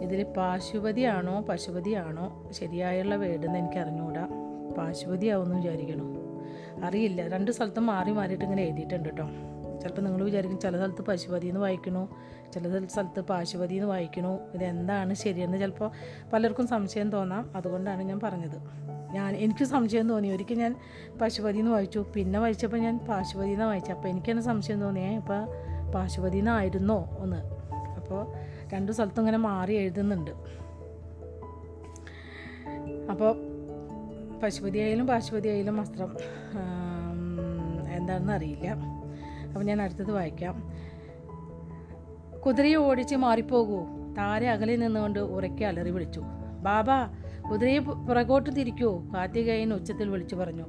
ഇതിൽ 0.03 0.23
പാശുപതി 0.23 1.01
ആണോ 1.01 1.41
പശുപതി 1.41 1.95
ആണോ 1.95 2.49
ശരിയായുള്ള 2.51 3.17
വേർഡെന്ന് 3.17 3.59
എനിക്ക് 3.59 3.79
അറിഞ്ഞുകൂടാ 3.79 4.29
പാശുപതി 4.79 5.27
ആവുമെന്ന് 5.27 5.57
വിചാരിക്കണോ? 5.57 6.05
അറിയില്ല. 6.85 7.29
രണ്ട് 7.29 7.51
സ്ഥലത്തും 7.51 7.87
മാറി 7.87 8.11
മാറിയിട്ട് 8.11 8.45
ഇങ്ങനെ 8.45 8.63
എഴുതിയിട്ടുണ്ട് 8.63 9.09
കേട്ടോ. 9.09 9.29
ചിലപ്പോൾ 9.81 10.03
നിങ്ങൾ 10.03 10.25
വിചാരിക്കും 10.25 10.61
ചില 10.61 10.77
സ്ഥലത്ത് 10.77 11.03
പശുപതി 11.03 11.47
എന്ന് 11.47 11.61
വായിക്കണു 11.61 12.09
ചില 12.53 12.87
സ്ഥലത്ത് 12.87 13.21
പാശുപതി 13.21 13.75
എന്ന് 13.75 13.87
വായിക്കണു. 13.87 14.39
ഇതെന്താണ് 14.55 15.15
ശരിയെന്ന് 15.15 15.59
ചിലപ്പോൾ 15.59 15.91
പലർക്കും 16.33 16.67
സംശയം 16.67 17.11
തോന്നാം. 17.11 17.57
അതുകൊണ്ടാണ് 17.57 18.03
ഞാൻ 18.03 18.21
പറഞ്ഞത്. 18.21 18.83
ഞാൻ 19.13 19.37
എനിക്ക് 19.37 19.65
സംശയം 19.65 20.09
തോന്നി. 20.09 20.29
ഒരിക്കൽ 20.29 20.55
ഞാൻ 20.55 20.75
പശുപതി 21.21 21.59
എന്ന് 21.59 21.71
വായിച്ചു. 21.71 22.05
പിന്നെ 22.17 22.39
വായിച്ചപ്പോൾ 22.39 22.77
ഞാൻ 22.77 22.99
പാശുപതി 22.99 23.51
എന്ന് 23.51 23.65
വായിച്ചു. 23.65 23.93
അപ്പോൾ 23.93 24.09
എനിക്ക് 24.09 24.31
തന്നെ 24.31 24.43
സംശയം 24.43 24.81
തോന്നിയേ 24.81 25.17
അപ്പോൾ 25.17 25.47
പാശുപതി 25.93 26.39
എന്നായിരുന്നോ 26.39 27.17
ഒന്ന് 27.19 27.37
അപ്പോൾ 27.97 28.33
രണ്ടു 28.73 28.93
സ്ഥലത്തും 28.93 29.21
ഇങ്ങനെ 29.21 29.39
മാറി 29.39 29.75
എഴുതുന്നുണ്ട്. 29.75 30.31
അപ്പോൾ 33.11 33.37
പശുപതി 34.43 34.79
ആയാലും 34.79 35.07
പാശുപതി 35.07 35.49
ആയാലും 35.49 35.77
വസ്ത്രം 35.77 36.17
എന്താണെന്ന് 37.93 38.33
അറിയില്ല. 38.33 38.69
അപ്പോൾ 39.49 39.65
ഞാൻ 39.65 39.83
അടുത്തത് 39.83 40.13
വായിക്കാം. 40.13 40.73
കുതിരയെ 42.47 42.75
ഓടിച്ച് 42.75 43.17
മാറിപ്പോകൂ. 43.17 43.81
താരെ 44.19 44.51
അകലിൽ 44.51 44.81
നിന്നുകൊണ്ട് 44.81 45.19
ഉറക്കെ 45.19 45.65
അലറി 45.65 45.91
വിളിച്ചു. 45.91 46.23
ബാബാ 46.63 47.11
കുതിരയെ 47.51 47.79
പുറകോട്ട് 47.79 48.51
തിരിക്കൂ 48.57 49.03
കാർത്തികേയൻ 49.15 49.75
ഉച്ചത്തിൽ 49.75 50.09
വിളിച്ചു 50.09 50.37
പറഞ്ഞു. 50.37 50.67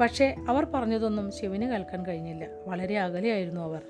പക്ഷേ 0.00 0.36
അവർ 0.48 0.66
പറഞ്ഞതൊന്നും 0.74 1.30
ശിവന് 1.30 1.62
കേൾക്കാൻ 1.62 2.06
കഴിഞ്ഞില്ല. 2.06 2.46
വളരെ 2.66 2.98
അകലെയായിരുന്നു 2.98 3.60
അവർ. 3.60 3.80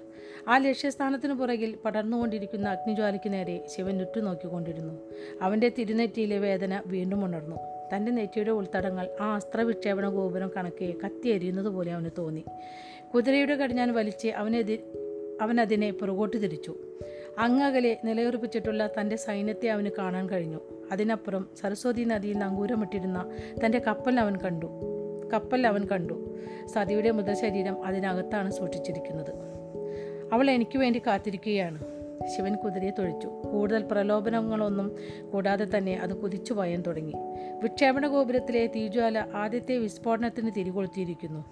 ആ 0.48 0.56
ലക്ഷ്യസ്ഥാനത്തിനു 0.56 1.34
പുറകിൽ 1.34 1.76
പടർന്നുകൊണ്ടിരിക്കുന്ന 1.84 2.68
അഗ്നിജ്വാലയ്ക്ക് 2.68 3.32
നേരെ 3.32 3.66
ശിവൻ 3.76 4.00
ഉറ്റുനോക്കിക്കൊണ്ടിരുന്നു. 4.00 4.94
അവന്റെ 5.42 5.68
തിരുനെറ്റിയിലെ 5.68 6.38
വേദന 6.38 6.82
വീണ്ടും 6.86 7.24
ഉണർന്നു. 7.24 7.56
തന്റെ 7.94 8.12
നെറ്റിയുടെ 8.12 8.50
ഉൾത്തടങ്ങൾ 8.50 9.08
ആ 9.20 9.34
അസ്ത്രവിക്ഷേപണ 9.34 10.08
ഗോപുരം 10.08 10.50
കണക്കെ 10.56 10.94
കത്തിയെരിയുന്നത് 11.04 11.68
പോലെ 11.68 11.92
അവന് 11.92 12.10
തോന്നി. 12.18 12.44
കുതിരയുടെ 13.14 13.54
കടിഞ്ഞാൻ 13.54 13.94
വലിച്ച് 13.94 14.28
അവനെതി 14.28 14.80
അവനതിനെ 15.40 15.90
പുറകോട്ട് 15.90 16.42
തിരിച്ചു. 16.42 16.76
അങ്ങകലെ 17.38 17.96
നിലയുറപ്പിച്ചിട്ടുള്ള 18.04 18.88
തന്റെ 19.00 19.16
സൈന്യത്തെ 19.16 19.68
അവന് 19.68 19.88
കാണാൻ 19.98 20.30
കഴിഞ്ഞു. 20.30 20.58
അതിനപ്പുറം 20.92 21.48
സരസ്വതി 21.60 22.04
നദിയിൽ 22.04 22.38
നങ്കൂരമിട്ടിരുന്ന 22.38 23.30
തന്റെ 23.64 23.78
കപ്പൽ 23.78 24.20
അവൻ 24.20 24.36
കണ്ടു. 24.36 24.66
കപ്പൽ 25.32 25.66
അവൻ 25.66 25.86
കണ്ടു. 25.86 26.38
സതിയുടെ 26.66 27.10
മൃതശരീരം 27.10 27.84
അതിനകത്താണ് 27.84 28.50
സൂക്ഷിച്ചിരിക്കുന്നത്. 28.50 29.30
അവൾ 30.32 30.50
എനിക്ക് 30.50 30.78
വേണ്ടി 30.78 30.98
കാത്തിരിക്കുകയാണ്. 30.98 31.84
ശിവൻ 32.36 32.54
കുതിരയെ 32.54 32.90
തൊഴിച്ചു. 32.90 33.26
കൂടുതൽ 33.26 33.82
പ്രലോഭനങ്ങളൊന്നും 33.82 34.96
കൂടാതെ 35.32 35.78
തന്നെ 35.78 35.94
അത് 35.94 36.16
കുതിച്ചു 36.16 36.52
പായാൻ 36.52 36.82
തുടങ്ങി. 36.86 37.12
വിക്ഷേപണ 37.62 38.06
ഗോപുരത്തിലെ 38.06 38.66
തീജ്വാല 38.66 39.26
ആദ്യത്തെ 39.34 39.76
വിസ്ഫോടനത്തിന് 39.76 40.50
തിരികൊളുത്തിയിരിക്കുന്നു. 40.56 41.44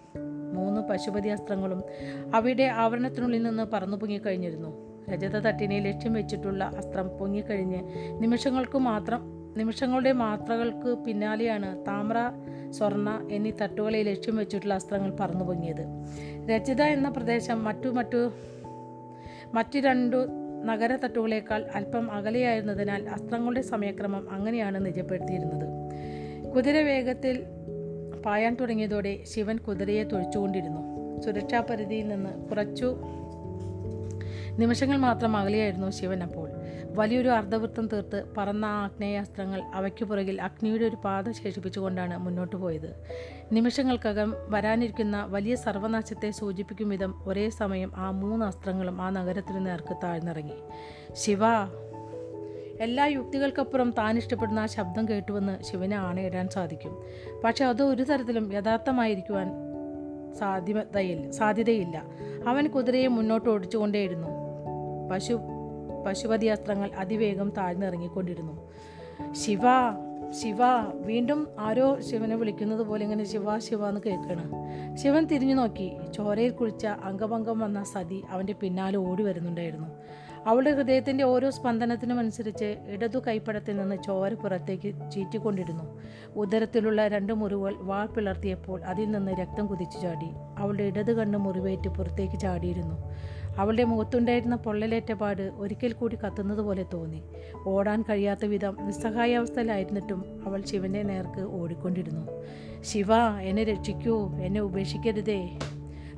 മൂന്ന് 0.55 0.81
പശുപതി 0.81 1.29
അസ്ത്രങ്ങളും 1.29 1.83
അവയുടെ 2.35 2.65
ആവരണത്തിനുള്ളിൽ 2.65 3.43
നിന്ന് 3.43 3.63
പറന്നു 3.63 3.97
പൊങ്ങിക്കഴിഞ്ഞിരുന്നു 3.97 4.90
രജത 5.11 5.39
തട്ടിനെ 5.39 5.81
ലക്ഷ്യം 5.81 6.13
വെച്ചിട്ടുള്ള 6.13 6.65
അസ്ത്രം 6.65 7.09
പൊങ്ങിക്കഴിഞ്ഞ് 7.09 7.79
നിമിഷങ്ങൾക്ക് 8.23 8.79
മാത്രം 8.79 9.41
നിമിഷങ്ങളുടെ 9.57 10.13
മാത്രകൾക്ക് 10.13 10.99
പിന്നാലെയാണ് 10.99 11.87
താമ്ര 11.87 12.17
സ്വർണ 12.71 13.29
എന്നീ 13.33 13.51
തട്ടുകളെ 13.63 14.03
ലക്ഷ്യം 14.03 14.37
വെച്ചിട്ടുള്ള 14.37 14.75
അസ്ത്രങ്ങൾ 14.75 15.17
പറന്നു 15.21 15.45
പൊങ്ങിയത്. 15.45 15.85
രചിത 16.51 16.83
എന്ന 16.83 17.09
പ്രദേശം 17.09 17.65
മറ്റു 17.65 17.89
മറ്റു 17.89 18.31
മറ്റു 19.55 19.79
രണ്ടു 19.79 20.17
നഗര 20.65 20.97
തട്ടുകളേക്കാൾ 20.97 21.65
അല്പം 21.75 22.11
അകലെയായിരുന്നതിനാൽ 22.13 23.09
അസ്ത്രങ്ങളുടെ 23.09 23.63
സമയക്രമം 23.63 24.31
അങ്ങനെയാണ് 24.31 24.87
നിജപ്പെടുത്തിയിരുന്നത്. 24.87 25.67
കുതിര 26.51 26.83
വേഗത്തിൽ 26.83 27.45
പായാൻ 28.27 28.55
തുടങ്ങിയതോടെ 28.55 29.19
ശിവൻ 29.23 29.57
കുതിരയെ 29.57 30.05
തൊഴിച്ചുകൊണ്ടിരുന്നു. 30.05 30.81
സുരക്ഷാ 31.21 31.61
പരിധിയിൽ 31.61 32.09
നിന്ന് 32.09 32.31
കുറച്ചു 32.31 32.97
നിമിഷങ്ങൾ 34.61 34.97
മാത്രം 34.97 35.37
അകലെയായിരുന്നു 35.37 35.91
ശിവൻ 35.91 36.23
അപ്പോൾ. 36.23 36.51
വലിയൊരു 36.85 37.29
അർദ്ധവൃത്തം 37.29 37.87
തീർത്ത് 37.87 38.25
പറന്ന 38.37 38.65
ആഗ്നേയാസ്ത്രങ്ങൾ 38.65 39.63
അവയ്ക്കു 39.63 40.05
പുറകിൽ 40.05 40.43
അഗ്നിയുടെ 40.43 40.85
ഒരു 40.85 40.97
പാത 40.97 41.31
ശേഷിപ്പിച്ചുകൊണ്ടാണ് 41.31 42.19
മുന്നോട്ട് 42.19 42.57
പോയത്. 42.57 43.05
നിമിഷങ്ങൾക്കകം 43.53 44.35
വരാനിരിക്കുന്ന 44.49 45.25
വലിയ 45.25 45.55
സർവനാശത്തെ 45.55 46.31
സൂചിപ്പിക്കും 46.31 46.89
വിധം 46.89 47.25
ഒരേ 47.27 47.51
സമയം 47.51 47.93
ആ 47.97 48.11
മൂന്ന് 48.11 48.47
അസ്ത്രങ്ങളും 48.47 49.03
ആ 49.03 49.11
നഗരത്തിന് 49.11 49.67
നേർക്ക് 49.67 49.97
താഴ്ന്നിറങ്ങി. 50.05 50.59
ശിവ 51.13 51.41
എല്ലാ 52.81 53.07
യുക്തികൾക്കപ്പുറം 53.07 53.91
താൻ 53.99 54.19
ഇഷ്ടപ്പെടുന്ന 54.19 54.61
ആ 54.61 54.67
ശബ്ദം 54.67 55.09
കേട്ടുവെന്ന് 55.09 55.63
ശിവനെ 55.63 55.97
ആണയിടാൻ 55.97 56.49
സാധിക്കും. 56.49 57.03
പക്ഷെ 57.45 57.65
അത് 57.65 57.83
ഒരു 57.83 58.03
തരത്തിലും 58.03 58.53
യഥാർത്ഥമായിരിക്കുവാൻ 58.53 59.49
സാധ്യതയില്ല 60.39 61.31
സാധ്യതയില്ല. 61.31 62.03
അവൻ 62.47 62.69
കുതിരയെ 62.69 63.07
മുന്നോട്ട് 63.07 63.49
ഓടിച്ചുകൊണ്ടേയിരുന്നു. 63.51 64.40
പശു 65.11 65.41
പശുപതി 66.07 66.47
അസ്ത്രങ്ങൾ 66.47 66.91
അതിവേഗം 66.99 67.51
താഴ്ന്നിറങ്ങിക്കൊണ്ടിരുന്നു. 67.51 68.73
ശിവ 69.33 69.61
ശിവ 70.43 70.57
വീണ്ടും 70.95 71.49
ആരോ 71.59 72.01
ശിവനെ 72.01 72.37
വിളിക്കുന്നത് 72.37 72.83
പോലെ 72.83 73.03
ഇങ്ങനെ 73.03 73.25
ശിവ 73.25 73.59
ശിവ 73.59 73.89
എന്ന് 73.89 74.01
കേൾക്കണം. 74.07 74.53
ശിവൻ 74.97 75.25
തിരിഞ്ഞു 75.25 75.55
നോക്കി. 75.55 75.93
ചോരയിൽ 76.15 76.51
കുളിച്ച 76.51 76.87
അംഗഭംഗം 76.87 77.59
വന്ന 77.59 77.85
സതി 77.85 78.23
അവന്റെ 78.31 78.53
പിന്നാലെ 78.53 78.99
ഓടി 78.99 79.23
വരുന്നുണ്ടായിരുന്നു. 79.23 79.89
അവളുടെ 80.47 80.71
ഹൃദയത്തിന്റെ 80.71 81.25
ഓരോ 81.25 81.51
സ്പന്ദനത്തിനും 81.51 82.19
അനുസരിച്ച് 82.19 82.77
ഇടതു 82.89 83.19
കൈപ്പടത്തിൽ 83.19 83.77
നിന്ന് 83.77 83.97
ചോര 84.07 84.35
പുറത്തേക്ക് 84.35 85.11
ചീറ്റിക്കൊണ്ടിരുന്നു. 85.11 86.01
ഉദരത്തിലുള്ള 86.37 87.09
രണ്ട് 87.09 87.33
മുറിവുകൾ 87.33 87.75
വാൾ 87.77 88.07
പിളർത്തിയപ്പോൾ 88.07 88.85
അതിൽ 88.85 89.11
നിന്ന് 89.11 89.33
രക്തം 89.33 89.67
കുതിച്ചു 89.67 89.99
ചാടി. 89.99 90.29
അവളുടെ 90.59 90.83
ഇടത് 90.83 91.13
കണ്ണ് 91.13 91.39
മുറിവേറ്റ് 91.39 91.89
പുറത്തേക്ക് 91.89 92.39
ചാടിയിരുന്നു. 92.41 93.15
അവളുടെ 93.61 93.85
മുഖത്തുണ്ടായിരുന്ന 93.85 94.57
പൊള്ളലേറ്റ 94.57 95.13
പാട് 95.13 95.53
ഒരിക്കൽ 95.57 95.93
കൂടി 95.93 96.17
കത്തുന്നത് 96.17 96.59
പോലെ 96.59 96.85
തോന്നി. 96.95 97.23
ഓടാൻ 97.67 98.03
കഴിയാത്ത 98.03 98.45
വിധം 98.45 98.77
നിസ്സഹായാവസ്ഥയിലായിരുന്നിട്ടും 98.81 100.43
അവൾ 100.47 100.63
ശിവന്റെ 100.63 101.03
നേർക്ക് 101.03 101.41
ഓടിക്കൊണ്ടിരുന്നു. 101.41 102.27
ശിവ 102.83 103.15
എന്നെ 103.41 103.65
രക്ഷിക്കൂ 103.65 104.31
എന്നെ 104.35 104.61
ഉപേക്ഷിക്കരുതേ. 104.61 105.59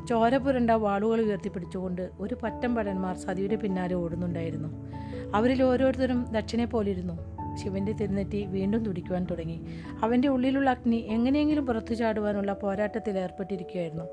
ചോര 0.08 0.36
പുരണ്ട 0.36 0.70
വാളുകൾ 0.70 1.20
ഉയർത്തിപ്പിടിച്ചുകൊണ്ട് 1.20 2.10
ഒരു 2.20 2.36
പറ്റം 2.42 2.74
ഭടന്മാർ 2.74 3.16
സതിയുടെ 3.16 3.56
പിന്നാലെ 3.56 3.94
ഓടുന്നുണ്ടായിരുന്നു. 3.94 4.68
അവരിൽ 5.34 5.62
ഓരോരുത്തരും 5.62 6.24
ദക്ഷിണെ 6.32 6.64
പോലിരുന്നു. 6.64 7.32
ശിവന്റെ 7.56 7.92
തിരുനെറ്റി 7.92 8.44
വീണ്ടും 8.44 8.84
തുടിക്കുവാൻ 8.84 9.26
തുടങ്ങി. 9.30 9.60
അവന്റെ 10.02 10.28
ഉള്ളിലുള്ള 10.28 10.70
അഗ്നി 10.70 10.96
എങ്ങനെയെങ്കിലും 10.96 11.66
പുറത്തു 11.66 11.94
ചാടുവാനുള്ള 11.94 12.52
പോരാട്ടത്തിൽ 12.52 13.18
ഏർപ്പെട്ടിരിക്കുകയായിരുന്നു. 13.18 14.04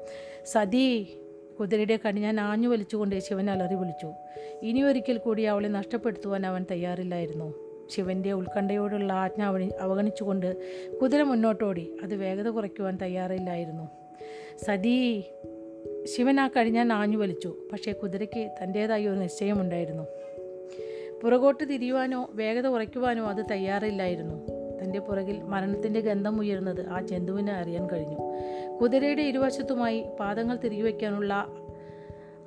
സതി 0.46 1.20
കുതിരയുടെ 1.60 2.00
കണി 2.06 2.20
ഞാൻ 2.20 2.40
ആഞ്ഞു 2.40 2.68
വലിച്ചുകൊണ്ട് 2.68 3.20
ശിവൻ 3.20 3.50
അലറി 3.50 3.76
വിളിച്ചു. 3.76 4.12
ഇനി 4.62 4.82
ഒരിക്കൽ 4.82 5.18
കൂടി 5.18 5.42
അവളെ 5.42 5.68
നഷ്ടപ്പെടുത്തുവാൻ 5.68 6.46
അവൻ 6.46 6.66
തയ്യാറില്ലായിരുന്നു. 6.72 7.54
ശിവന്റെ 7.90 8.32
ഉത്കണ്ഠയോടുള്ള 8.32 9.14
ആജ്ഞ 9.14 9.44
അവ 9.44 9.70
അവഗണിച്ചുകൊണ്ട് 9.80 10.56
കുതിര 11.02 11.22
മുന്നോട്ടോടി. 11.22 11.98
അത് 12.04 12.16
വേഗത 12.16 12.48
കുറയ്ക്കുവാൻ 12.48 12.98
തയ്യാറില്ലായിരുന്നു. 13.02 13.90
സതീ 14.64 15.22
ശിവൻ 16.04 16.40
ആ 16.40 16.50
ഞാൻ 16.64 16.94
ആഞ്ഞു 16.94 17.18
വലിച്ചു. 17.18 17.56
പക്ഷേ 17.72 17.92
കുതിരയ്ക്ക് 17.92 18.50
തന്റേതായ 18.64 19.08
ഒരു 19.08 19.20
നിശ്ചയമുണ്ടായിരുന്നു. 19.20 20.04
പുറകോട്ട് 21.24 21.70
തിരിയുവാനോ 21.70 22.30
വേഗത 22.34 22.68
കുറയ്ക്കുവാനോ 22.68 23.26
അത് 23.26 23.46
തയ്യാറില്ലായിരുന്നു. 23.52 24.59
തന്റെ 24.84 25.00
പുറകിൽ 25.00 25.44
മരണത്തിന്റെ 25.44 26.00
ഗന്ധം 26.00 26.40
ഉയരുന്നത് 26.40 26.88
ആ 26.88 27.02
ജന്തുവിനെ 27.02 27.54
അറിയാൻ 27.54 27.90
കഴിഞ്ഞു. 27.90 28.18
കുതിരയുടെ 28.82 29.22
ഇരുവശത്തുമായി 29.22 30.06
പാദങ്ങൾ 30.20 30.58
തിരികെ 30.58 30.82
വയ്ക്കാനുള്ള 30.82 31.48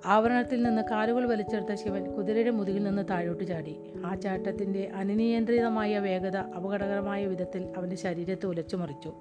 ആവരണത്തിൽ 0.07 0.63
നിന്ന് 0.63 0.83
കാലുകൾ 0.83 1.27
വലിച്ചെടുത്ത 1.27 1.75
ശിവൻ 1.75 2.13
കുതിരയുടെ 2.13 2.51
മുതുകിൽ 2.51 2.83
നിന്ന് 2.83 3.03
താഴോട്ട് 3.11 3.45
ചാടി. 3.45 3.77
ആ 4.07 4.15
ചാട്ടത്തിന്റെ 4.15 4.91
അനിയന്ത്രിതമായ 4.95 5.99
വേഗത 5.99 6.37
അപകടകരമായ 6.37 7.27
വിധത്തിൽ 7.27 7.69
അവന്റെ 7.77 7.97
ശരീരത്തെ 7.97 8.47
ഉലച്ചു 8.47 8.77
മറിച്ചു. 8.77 9.13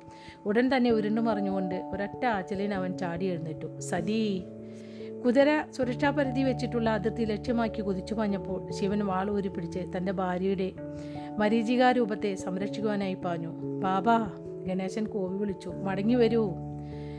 ഉടൻ 0.46 0.76
തന്നെ 0.76 0.92
ഉരുണ്ടു 0.92 1.22
മറിഞ്ഞുകൊണ്ട് 1.22 1.76
ഒരൊറ്റ 1.94 2.26
ആച്ചലിന് 2.26 2.74
അവൻ 2.74 2.98
ചാടി 2.98 3.26
എഴുന്നേറ്റു. 3.26 3.80
സതീ 3.80 4.42
കുതിര 5.26 5.66
സുരക്ഷാപരിധി 5.72 6.44
വെച്ചിട്ടുള്ള 6.44 6.90
അതിർത്തി 6.90 7.26
ലക്ഷ്യമാക്കി 7.26 7.82
കുതിച്ചു 7.82 8.14
പാഞ്ഞപ്പോൾ 8.14 8.72
ശിവൻ 8.72 9.06
വാളൂരി 9.06 9.48
പിടിച്ച് 9.48 9.80
തന്റെ 9.98 10.12
ഭാര്യയുടെ 10.12 10.72
മരീചികാരൂപത്തെ 11.40 12.36
സംരക്ഷിക്കുവാനായി 12.36 13.14
പാഞ്ഞു. 13.14 13.50
ബാബാ 13.84 14.32
ഗണേശൻ 14.68 15.06
കോവി 15.06 15.38
വിളിച്ചു 15.38 15.70
മടങ്ങി 15.70 16.16
വരൂ. 16.16 16.54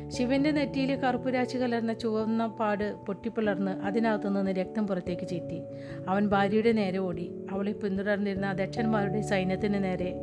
ശിവന്റെ 0.09 0.51
നെറ്റിയിലെ 0.51 0.95
കറുപ്പുരാശി 0.95 1.57
കലർന്ന 1.59 1.93
ചുവന്ന 1.93 2.47
പാട് 2.47 2.95
പൊട്ടിപ്പിളർന്ന് 3.07 3.71
അതിനകത്തു 3.71 4.29
നിന്ന് 4.29 4.51
രക്തം 4.51 4.87
പുറത്തേക്ക് 4.87 5.29
ചീറ്റി. 5.29 5.63
അവൻ 6.09 6.29
ഭാര്യയുടെ 6.29 6.73
നേരെ 6.73 6.99
ഓടി. 6.99 7.33
അവളെ 7.51 7.73
പിന്തുടർന്നിരുന്ന 7.73 8.53
ദക്ഷന്മാരുടെ 8.53 9.21
സൈന്യത്തിന് 9.21 9.85
നേരെ 9.85 10.15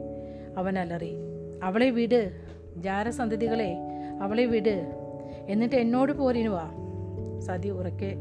അവൻ 0.58 0.80
അലറി 0.80 1.14
അവളെ 1.64 1.90
വിട് 1.90 2.32
ജാരസന്തതികളെ 2.78 3.78
അവളെ 4.22 4.46
വിട്. 4.46 4.94
എന്നിട്ട് 5.50 5.76
എന്നോട് 5.76 6.12
പോരിനുവാ 6.12 6.72
സതി 7.40 7.70
ഉറക്കെ 7.70 8.16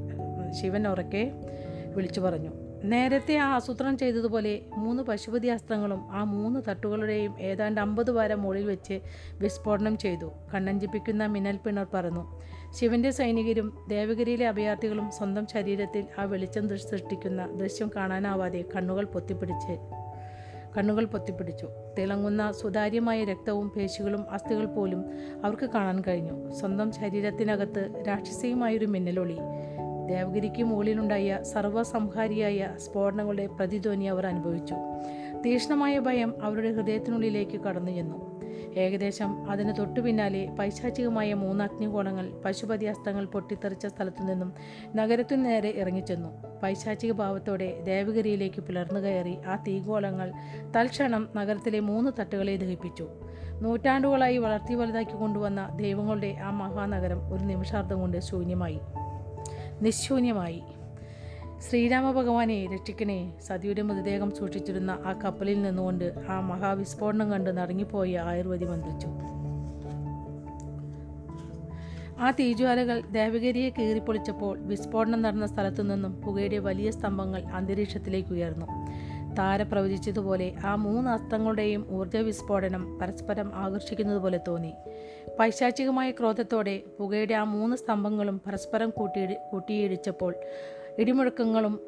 ശിവൻ 0.62 0.88
ഉറക്കെ 0.88 1.32
വിളിച്ചു 1.96 2.20
പറഞ്ഞു. 2.20 2.67
നേരത്തെ 2.84 3.36
ആ 3.36 3.54
ആസൂത്രണം 3.54 3.98
ചെയ്തതുപോലെ 3.98 4.60
മൂന്ന് 4.76 5.02
പശുപതി 5.02 5.48
അസ്ത്രങ്ങളും 5.48 6.12
ആ 6.12 6.24
മൂന്ന് 6.24 6.60
തട്ടുകളുടെയും 6.68 7.40
ഏതാണ്ട് 7.40 7.80
അമ്പത് 7.80 8.10
വാര 8.10 8.34
മുകളിൽ 8.34 8.66
വെച്ച് 8.66 9.00
വിസ്ഫോടനം 9.32 9.98
ചെയ്തു. 9.98 10.32
കണ്ണഞ്ചിപ്പിക്കുന്ന 10.54 11.26
മിന്നൽ 11.26 11.56
പിണർ 11.56 11.86
പറന്നു. 11.94 12.42
ശിവന്റെ 12.72 13.10
സൈനികരും 13.10 13.86
ദേവഗിരിയിലെ 13.88 14.48
അഭയാർത്ഥികളും 14.48 15.10
സ്വന്തം 15.10 15.46
ശരീരത്തിൽ 15.46 16.04
ആ 16.18 16.24
വെളിച്ചം 16.24 16.68
സൃഷ്ടിക്കുന്ന 16.68 17.46
ദൃശ്യം 17.46 17.90
കാണാനാവാതെ 17.96 18.64
കണ്ണുകൾ 18.76 19.04
പൊത്തിപ്പിടിച്ച് 19.04 19.78
കണ്ണുകൾ 20.78 21.04
പൊത്തിപ്പിടിച്ചു. 21.04 21.68
തിളങ്ങുന്ന 21.98 22.52
സുതാര്യമായ 22.52 23.24
രക്തവും 23.24 23.68
പേശികളും 23.68 24.30
അസ്ഥികൾ 24.30 24.66
പോലും 24.66 25.04
അവർക്ക് 25.44 25.66
കാണാൻ 25.66 26.02
കഴിഞ്ഞു. 26.08 26.50
സ്വന്തം 26.50 26.92
ശരീരത്തിനകത്ത് 26.92 28.04
രാക്ഷസിയുമായൊരു 28.08 28.86
മിന്നലൊളി. 28.86 29.36
ദേവഗിരിക്ക് 30.08 30.62
മുകളിലുണ്ടായ 30.62 31.38
സർവസംഹാരിയായ 31.42 32.68
സ്ഫോടനങ്ങളുടെ 32.76 33.46
പ്രതിധ്വനി 33.46 34.04
അവർ 34.04 34.26
അനുഭവിച്ചു. 34.26 34.74
തീക്ഷ്ണമായ 35.44 35.98
ഭയം 35.98 36.34
അവരുടെ 36.42 36.72
ഹൃദയത്തിനുള്ളിലേക്ക് 36.72 37.60
കടന്നു 37.60 37.92
ചെന്നു. 37.92 38.18
ഏകദേശം 38.76 39.50
അതിന് 39.50 39.72
തൊട്ടു 39.78 40.00
പിന്നാലെ 40.00 40.42
പൈശാചികമായ 40.58 41.34
മൂന്ന് 41.34 41.64
അഗ്നികോണങ്ങൾ 41.64 42.26
പശുപതി 42.44 42.86
അസ്ത്രങ്ങൾ 42.86 43.24
പൊട്ടിത്തെറിച്ച 43.24 43.86
സ്ഥലത്തു 43.86 44.22
നിന്നും 44.22 44.52
നഗരത്തിനു 44.96 45.42
നേരെ 45.42 45.70
ഇറങ്ങിച്ചെന്നു. 45.76 46.28
പൈശാചിക 46.62 47.12
ഭാവത്തോടെ 47.12 47.68
ദേവഗിരിയിലേക്ക് 47.84 48.60
പിളർന്നു 48.60 49.00
കയറി 49.00 49.36
ആ 49.46 49.56
തീകോളങ്ങൾ 49.56 50.32
തൽക്ഷണം 50.76 51.28
നഗരത്തിലെ 51.36 51.80
മൂന്ന് 51.80 52.10
തട്ടുകളെ 52.20 52.56
ദഹിപ്പിച്ചു. 52.56 53.08
നൂറ്റാണ്ടുകളായി 53.62 54.38
വളർത്തി 54.38 54.74
വലുതാക്കി 54.74 55.16
കൊണ്ടുവന്ന 55.16 55.68
ദൈവങ്ങളുടെ 55.76 56.36
ആ 56.42 56.50
മഹാനഗരം 56.50 57.32
ഒരു 57.32 57.44
നിമിഷാർദ്ധം 57.44 58.00
കൊണ്ട് 58.00 58.20
ശൂന്യമായി. 58.20 58.80
നിശൂന്യമായി. 59.82 60.62
ശ്രീരാമ 61.70 62.10
ഭഗവാനെ 62.10 62.66
രക്ഷിക്കണേ. 62.74 63.32
സതിയുടെ 63.46 63.82
മൃതദേഹം 63.82 64.34
സൂക്ഷിച്ചിരുന്ന 64.34 64.90
ആ 64.90 65.20
കപ്പലിൽ 65.24 65.62
നിന്നുകൊണ്ട് 65.62 66.14
ആ 66.28 66.40
മഹാവിസ്ഫോടനം 66.40 67.30
കണ്ട് 67.30 67.50
നടങ്ങിപ്പോയി 67.50 68.14
ആയുർവേദി 68.14 68.64
മന്ത്രിച്ചു. 68.64 69.06
ആ 72.20 72.30
തീജ്വാലകൾ 72.30 73.00
ദേവഗിരിയെ 73.00 73.70
കീറിപ്പൊളിച്ചപ്പോൾ 73.70 74.58
വിസ്ഫോടനം 74.58 75.22
നടന്ന 75.22 75.46
സ്ഥലത്തു 75.46 75.82
നിന്നും 75.82 76.22
പുകയുടെ 76.22 76.58
വലിയ 76.58 76.90
സ്തംഭങ്ങൾ 76.90 77.42
അന്തരീക്ഷത്തിലേക്ക് 77.44 78.28
ഉയർന്നു. 78.28 78.66
താര 79.38 79.62
പ്രവചിച്ചതുപോലെ 79.62 80.52
ആ 80.64 80.74
മൂന്ന് 80.74 81.10
അസ്ത്രങ്ങളുടെയും 81.10 81.86
ഊർജവിസ്ഫോടനം 81.90 82.98
പരസ്പരം 82.98 83.54
ആകർഷിക്കുന്നതുപോലെ 83.54 84.40
തോന്നി. 84.48 84.72
പൈശാചികമായ 85.40 86.10
ക്രോധത്തോടെ 86.10 86.82
പുകയുടെ 86.98 87.34
ആ 87.34 87.44
മൂന്ന് 87.44 87.76
സ്തംഭങ്ങളും 87.76 88.40
പരസ്പരം 88.46 88.90
കൂട്ടി 88.90 89.34
കൂട്ടിയിടിച്ചപ്പോൾ 89.52 90.34
ഇടിമുഴക്കങ്ങളും 90.98 91.80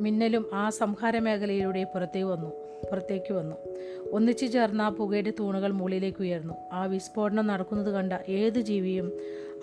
മിന്നലും 0.00 0.50
ആ 0.54 0.70
സംഹാര 0.70 1.18
മേഖലയിലൂടെ 1.18 1.84
പുറത്തേക്ക് 1.84 2.28
വന്നു 2.28 2.48
പുറത്തേക്ക് 2.90 3.32
വന്നു. 3.32 3.56
ഒന്നിച്ചു 4.12 4.46
ചേർന്ന 4.46 4.88
പുകയുടെ 4.88 5.32
തൂണുകൾ 5.40 5.72
മുകളിലേക്ക് 5.72 6.22
ഉയർന്നു. 6.22 6.54
ആ 6.72 6.84
വിസ്ഫോടനം 6.84 7.46
നടക്കുന്നത് 7.46 7.90
കണ്ട 7.90 8.12
ഏത് 8.28 8.60
ജീവിയും 8.60 9.12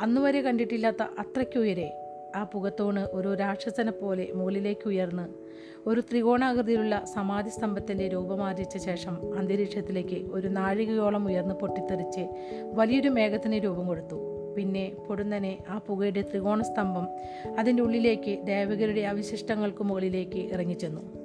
അന്നുവരെ 0.01 0.41
കണ്ടിട്ടില്ലാത്ത 0.41 1.03
അത്രയ്ക്കുയരെ 1.03 2.05
ആ 2.36 2.43
പുകത്തോണ് 2.43 3.02
ഒരു 3.17 3.34
രാക്ഷസനെ 3.34 3.91
പോലെ 3.91 4.26
മുകളിലേക്ക് 4.36 4.88
ഉയർന്ന് 4.88 5.26
ഒരു 5.88 6.02
ത്രികോണാകൃതിയിലുള്ള 6.02 6.95
സമാധി 7.15 7.50
സ്തംഭത്തിന്റെ 7.50 8.08
രൂപമാർജിച്ച 8.08 8.78
ശേഷം 8.78 9.15
അന്തരീക്ഷത്തിലേക്ക് 9.38 10.19
ഒരു 10.32 10.48
നാഴികയോളം 10.48 11.26
ഉയർന്ന് 11.28 11.56
പൊട്ടിത്തെറിച്ച് 11.56 12.24
വലിയൊരു 12.80 13.10
മേഘത്തിന് 13.10 13.60
രൂപം 13.65 13.88
കൊടുത്തു. 13.88 14.17
പിന്നെ 14.56 14.84
പൊടുന്നനെ 15.08 15.54
ആ 15.69 15.78
പുകയുടെ 15.88 16.21
ത്രികോണ 16.21 16.62
സ്തംഭം 16.62 17.06
അതിന്റെ 17.60 17.84
ഉള്ളിലേക്ക് 17.84 18.34
ദേവകരുടെ 18.45 19.02
അവശിഷ്ടങ്ങൾക്ക് 19.02 19.84
മുകളിലേക്ക് 19.84 20.41
ഇറങ്ങിച്ചെന്നു. 20.54 21.25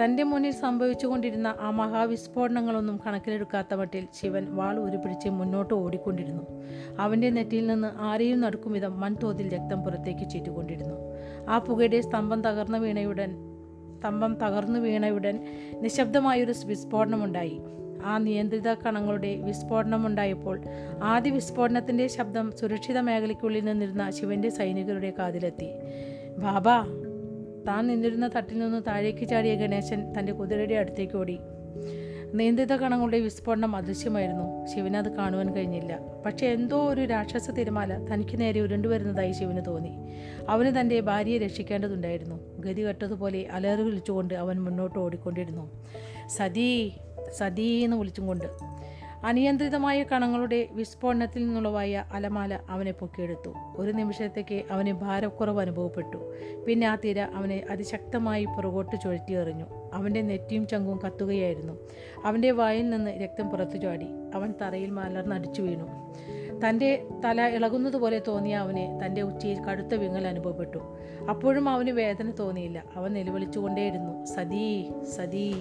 തന്റെ 0.00 0.22
മുന്നിൽ 0.22 0.50
സംഭവിച്ചുകൊണ്ടിരുന്ന 0.50 1.54
ആ 1.60 1.70
മഹാവിസ്ഫോടനങ്ങളൊന്നും 1.70 3.00
കണക്കിലെടുക്കാത്ത 3.06 3.74
മട്ടിൽ 3.74 4.08
ശിവൻ 4.14 4.46
വാൾ 4.50 4.78
ഉരുപിടിച്ച് 4.78 5.28
മുന്നോട്ട് 5.28 5.74
ഓടിക്കൊണ്ടിരുന്നു. 5.74 6.42
അവന്റെ 6.98 7.30
നെറ്റിയിൽ 7.30 7.66
നിന്ന് 7.66 7.88
ആരെയും 8.00 8.40
നടക്കും 8.40 8.72
വിധം 8.72 9.00
വൻതോതിൽ 9.00 9.54
രക്തം 9.54 9.82
പുറത്തേക്ക് 9.82 10.30
ചീറ്റുകൊണ്ടിരുന്നു 10.30 10.96
ആ 11.48 11.58
പുകയുടെ 11.58 12.00
സ്തംഭം 12.00 12.42
തകർന്ന 12.42 12.76
വീണയുടൻ 12.76 13.30
സ്തംഭം 13.98 14.34
തകർന്നു 14.34 14.78
വീണയുടൻ 14.78 15.36
നിശബ്ദമായൊരു 15.82 16.54
വിസ്ഫോടനമുണ്ടായി. 16.64 17.60
ആ 18.04 18.18
നിയന്ത്രിത 18.18 18.74
കണങ്ങളുടെ 18.74 19.36
വിസ്ഫോടനമുണ്ടായപ്പോൾ 19.36 20.60
ആദ്യ 21.02 21.30
വിസ്ഫോടനത്തിന്റെ 21.30 22.06
ശബ്ദം 22.06 22.52
സുരക്ഷിത 22.60 22.98
മേഖലയ്ക്കുള്ളിൽ 22.98 23.64
നിന്നിരുന്ന 23.64 24.10
ശിവന്റെ 24.10 24.48
സൈനികരുടെ 24.48 25.14
കാതിലെത്തി. 25.18 25.70
ബാബാ 26.38 26.86
താൻ 27.68 27.86
നിന്നിരുന്ന 27.86 28.30
തട്ടിൽ 28.36 28.58
നിന്ന് 28.58 28.82
താഴേക്ക് 28.86 29.28
ചാടിയ 29.28 29.54
ഗണേശൻ 29.54 30.12
തന്റെ 30.18 30.32
കുതിരയുടെ 30.32 30.74
അടുത്തേക്ക് 30.74 31.16
ഓടി. 31.16 31.38
നിയന്ത്രിത 32.34 32.76
കണങ്ങളുടെ 32.76 33.18
വിസ്ഫോടനം 33.18 33.76
അദൃശ്യമായിരുന്നു. 33.76 34.66
ശിവന് 34.66 34.96
അത് 34.96 35.16
കാണുവാൻ 35.16 35.54
കഴിഞ്ഞില്ല. 35.54 36.00
പക്ഷേ 36.26 36.46
എന്തോ 36.46 36.88
ഒരു 36.88 37.00
രാക്ഷസ 37.00 37.50
തിരമാല 37.50 38.06
തനിക്ക് 38.12 38.40
നേരെ 38.40 38.60
ഉരുണ്ടുവരുന്നതായി 38.60 39.32
ശിവന് 39.32 39.64
തോന്നി. 39.66 39.90
അവന് 40.48 40.80
തന്റെ 40.80 41.00
ഭാര്യയെ 41.00 41.38
രക്ഷിക്കേണ്ടതുണ്ടായിരുന്നു. 41.38 42.60
ഗതി 42.60 42.88
കെട്ടതുപോലെ 42.88 43.48
അലറി 43.50 43.82
വിളിച്ചുകൊണ്ട് 43.82 44.34
അവൻ 44.34 44.62
മുന്നോട്ട് 44.62 44.98
ഓടിക്കൊണ്ടിരുന്നു. 44.98 45.86
സതീ 46.28 46.90
സതീ 47.38 47.84
എന്ന് 47.84 47.96
വിളിച്ചും 47.96 48.26
കൊണ്ട്. 48.26 48.46
അനിയന്ത്രിതമായ 49.24 50.02
കണങ്ങളുടെ 50.02 50.68
വിസ്ഫോടനത്തിൽ 50.72 51.46
നിന്നുള്ളവായ 51.46 52.04
അലമാല 52.12 52.58
അവനെ 52.70 52.92
പൊക്കിയെടുത്തു. 52.92 53.54
ഒരു 53.76 53.92
നിമിഷത്തേക്ക് 53.92 54.62
അവന് 54.70 54.92
ഭാരക്കുറവ് 54.92 55.60
അനുഭവപ്പെട്ടു. 55.60 56.32
പിന്നെ 56.66 56.86
ആ 56.86 56.94
തിര 56.94 57.20
അവനെ 57.20 57.66
അതിശക്തമായി 57.70 58.44
പുറകോട്ട് 58.44 58.96
ചുഴറ്റി 58.96 59.32
എറിഞ്ഞു. 59.32 59.64
അവന്റെ 59.92 60.22
നെറ്റിയും 60.22 60.66
ചങ്കും 60.66 61.00
കത്തുകയായിരുന്നു. 61.06 61.72
അവന്റെ 62.24 62.50
വായിൽ 62.50 62.90
നിന്ന് 62.90 63.10
രക്തം 63.10 63.50
പുറത്തു 63.50 63.76
ചാടി. 63.76 64.06
അവൻ 64.34 64.54
തറയിൽ 64.62 64.90
മലർന്നടിച്ചു 64.90 65.62
വീണു. 65.62 66.14
തന്റെ 66.68 67.06
തല 67.24 67.40
ഇളകുന്നതുപോലെ 67.46 68.22
തോന്നിയ 68.28 68.56
അവനെ 68.56 68.98
തന്റെ 69.04 69.22
ഉച്ചയിൽ 69.22 69.64
കടുത്ത 69.64 69.94
വിങ്ങൽ 69.94 70.26
അനുഭവപ്പെട്ടു. 70.26 70.78
അപ്പോഴും 71.30 71.68
അവന് 71.68 71.90
വേദന 71.90 72.30
തോന്നിയില്ല. 72.30 72.84
അവൻ 72.96 73.12
നിലവിളിച്ചുകൊണ്ടേയിരുന്നു. 73.12 74.24
സതീ 74.24 74.90
സതീ. 75.16 75.52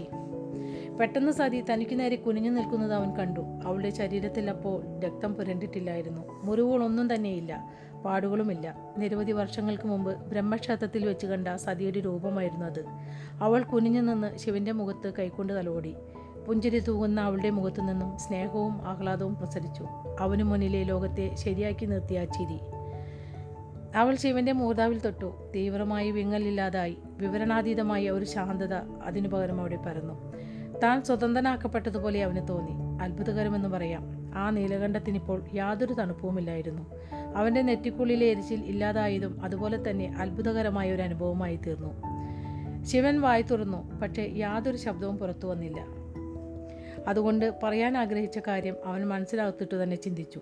പെട്ടെന്ന് 1.00 1.32
സതി 1.32 1.62
തനിക്ക് 1.62 2.00
നേരെ 2.00 2.16
കുനിഞ്ഞു 2.16 2.50
നിൽക്കുന്നത് 2.50 2.94
അവൻ 2.94 3.16
കണ്ടു. 3.16 3.40
അവളുടെ 3.40 3.90
ശരീരത്തിൽ 3.90 4.50
അപ്പോൾ 4.50 5.00
രക്തം 5.00 5.34
പുരണ്ടിട്ടില്ലായിരുന്നു. 5.34 6.22
മുറിവുകളൊന്നും 6.44 7.16
തന്നെയില്ല. 7.16 7.70
പാടുകളുമില്ല. 8.06 8.94
നിരവധി 8.98 9.32
വർഷങ്ങൾക്ക് 9.32 9.88
മുമ്പ് 9.88 10.18
ബ്രഹ്മക്ഷേത്രത്തിൽ 10.18 11.06
വെച്ച് 11.06 11.26
കണ്ട 11.26 11.48
സതിയുടെ 11.48 12.00
രൂപമായിരുന്നു 12.00 12.66
അത്. 12.66 12.86
അവൾ 13.42 13.64
കുനിഞ്ഞു 13.64 14.02
നിന്ന് 14.02 14.38
ശിവന്റെ 14.38 14.72
മുഖത്ത് 14.72 15.14
കൈക്കൊണ്ട് 15.20 15.54
തലോടി. 15.54 15.96
പുഞ്ചിരി 16.48 16.80
തൂകുന്ന 16.80 17.22
അവളുടെ 17.22 17.50
മുഖത്തു 17.50 17.82
നിന്നും 17.82 18.18
സ്നേഹവും 18.18 18.74
ആഹ്ലാദവും 18.74 19.36
പ്രസരിച്ചു. 19.36 19.86
അവനു 20.20 20.44
മുന്നിലെ 20.44 20.84
ലോകത്തെ 20.84 21.36
ശരിയാക്കി 21.36 21.86
നിർത്തിയ 21.86 22.26
ചിരി. 22.26 22.60
അവൾ 23.96 24.16
ശിവന്റെ 24.16 24.52
മൂർതാവിൽ 24.52 25.00
തൊട്ടു. 25.00 25.52
തീവ്രമായി 25.56 26.12
വിങ്ങലില്ലാതായി. 26.12 26.98
വിവരണാതീതമായ 27.04 28.10
ഒരു 28.10 28.26
ശാന്തത 28.26 28.74
അതിനു 29.04 29.28
പകരം 29.28 29.60
അവിടെ 29.60 29.76
പരന്നു. 29.76 30.39
താൻ 30.84 31.04
സ്വതന്ത്രനാക്കപ്പെട്ടതുപോലെ 31.04 32.24
അവന് 32.24 32.48
തോന്നി. 32.48 33.04
അത്ഭുതകരമെന്ന് 33.04 33.70
പറയാം. 33.70 34.32
ആ 34.36 34.50
നീലകണ്ഠത്തിനിപ്പോൾ 34.50 35.44
യാതൊരു 35.54 35.94
തണുപ്പുമില്ലായിരുന്നു. 35.94 36.96
അവന്റെ 37.36 37.62
നെറ്റിക്കുള്ളിലെ 37.62 38.28
എരിച്ചിൽ 38.28 38.60
ഇല്ലാതായതും 38.66 39.44
അതുപോലെ 39.44 39.90
തന്നെ 39.90 40.16
അത്ഭുതകരമായ 40.18 40.94
ഒരു 40.94 41.02
അനുഭവമായി 41.02 41.56
തീർന്നു. 41.56 42.20
ശിവൻ 42.86 43.22
വായി 43.22 43.42
തുറന്നു 43.42 44.00
പക്ഷേ 44.00 44.32
യാതൊരു 44.36 44.78
ശബ്ദവും 44.78 45.18
പുറത്തു 45.18 45.48
വന്നില്ല. 45.48 45.86
അതുകൊണ്ട് 47.08 47.54
പറയാൻ 47.64 47.98
ആഗ്രഹിച്ച 47.98 48.40
കാര്യം 48.48 48.76
അവൻ 48.86 49.08
മനസ്സിലാകത്തിട്ടു 49.08 49.84
തന്നെ 49.84 49.96
ചിന്തിച്ചു. 49.96 50.42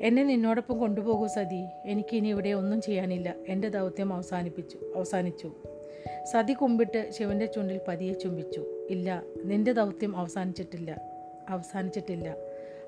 എന്നെ 0.00 0.24
നിന്നോടൊപ്പം 0.24 0.78
കൊണ്ടുപോകൂ 0.78 1.26
സതി. 1.26 1.64
എനിക്കിനി 1.84 2.28
ഇവിടെ 2.28 2.48
ഒന്നും 2.48 2.80
ചെയ്യാനില്ല 2.80 3.34
എന്റെ 3.48 3.68
ദൗത്യം 3.68 4.12
അവസാനിപ്പിച്ചു 4.12 4.78
അവസാനിച്ചു. 4.96 5.52
സതി 6.32 6.52
കുമ്പിട്ട് 6.52 7.10
ശിവന്റെ 7.10 7.46
ചുണ്ടിൽ 7.46 7.80
പതിയെ 7.88 8.12
ചുംബിച്ചു. 8.12 8.86
ഇല്ല 8.90 9.22
നിന്റെ 9.44 9.72
ദൗത്യം 9.72 10.16
അവസാനിച്ചിട്ടില്ല. 10.16 11.00
അവസാനിച്ചിട്ടില്ല. 11.48 12.36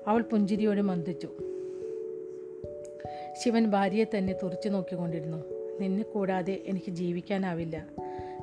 അവൾ 0.07 0.21
പുഞ്ചിരിയോടെ 0.21 0.81
മന്ദിച്ചു 0.81 1.29
ശിവൻ 3.43 3.65
ഭാര്യയെ 3.65 4.03
തന്നെ 4.03 4.35
തുറച്ചു 4.43 4.69
നോക്കിക്കൊണ്ടിരുന്നു. 4.69 5.37
നിന്നെ 5.81 6.03
കൂടാതെ 6.03 6.59
എനിക്ക് 6.65 6.91
ജീവിക്കാനാവില്ല. 6.91 7.85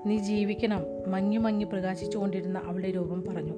നീ 0.07 0.17
ജീവിക്കണം 0.17 0.87
മങ്ങി 1.07 1.37
മങ്ങി 1.37 1.65
പ്രകാശിച്ചുകൊണ്ടിരുന്ന 1.65 2.59
അവളുടെ 2.65 2.91
രൂപം 2.91 3.25
പറഞ്ഞു. 3.25 3.53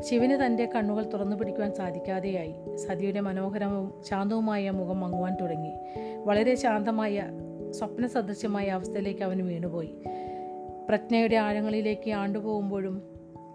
ശിവന് 0.00 0.46
തന്റെ 0.46 0.66
കണ്ണുകൾ 0.66 1.02
തുറന്നു 1.02 1.36
പിടിക്കുവാൻ 1.36 1.74
സാധിക്കാതെയായി. 1.74 2.76
സതിയുടെ 2.76 3.20
മനോഹരവും 3.20 4.02
ശാന്തവുമായ 4.08 4.70
മുഖം 4.70 5.00
മങ്ങുവാൻ 5.00 5.36
തുടങ്ങി. 5.40 5.72
വളരെ 6.24 6.54
ശാന്തമായ 6.54 7.22
സ്വപ്ന 7.70 8.06
സദൃശ്യമായ 8.06 8.66
അവസ്ഥയിലേക്ക് 8.66 9.22
അവൻ 9.22 9.46
വീണുപോയി. 9.46 9.94
പ്രജ്ഞയുടെ 10.88 11.36
ആഴങ്ങളിലേക്ക് 11.36 12.10
ആണ്ടുപോകുമ്പോഴും 12.10 13.02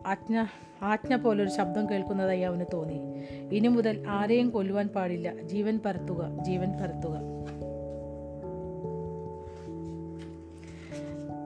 ആജ്ഞ 0.06 0.46
ആജ്ഞ 0.82 1.16
പോലൊരു 1.16 1.50
ശബ്ദം 1.50 1.90
കേൾക്കുന്നതായി 1.90 2.42
അവന് 2.42 2.66
തോന്നി. 2.74 3.24
ഇനി 3.56 3.68
മുതൽ 3.68 4.06
ആരെയും 4.08 4.50
കൊല്ലുവാൻ 4.50 4.88
പാടില്ല. 4.88 5.42
ജീവൻ 5.42 5.80
പരത്തുക 5.86 6.38
ജീവൻ 6.42 6.72
പരത്തുക. 6.72 7.20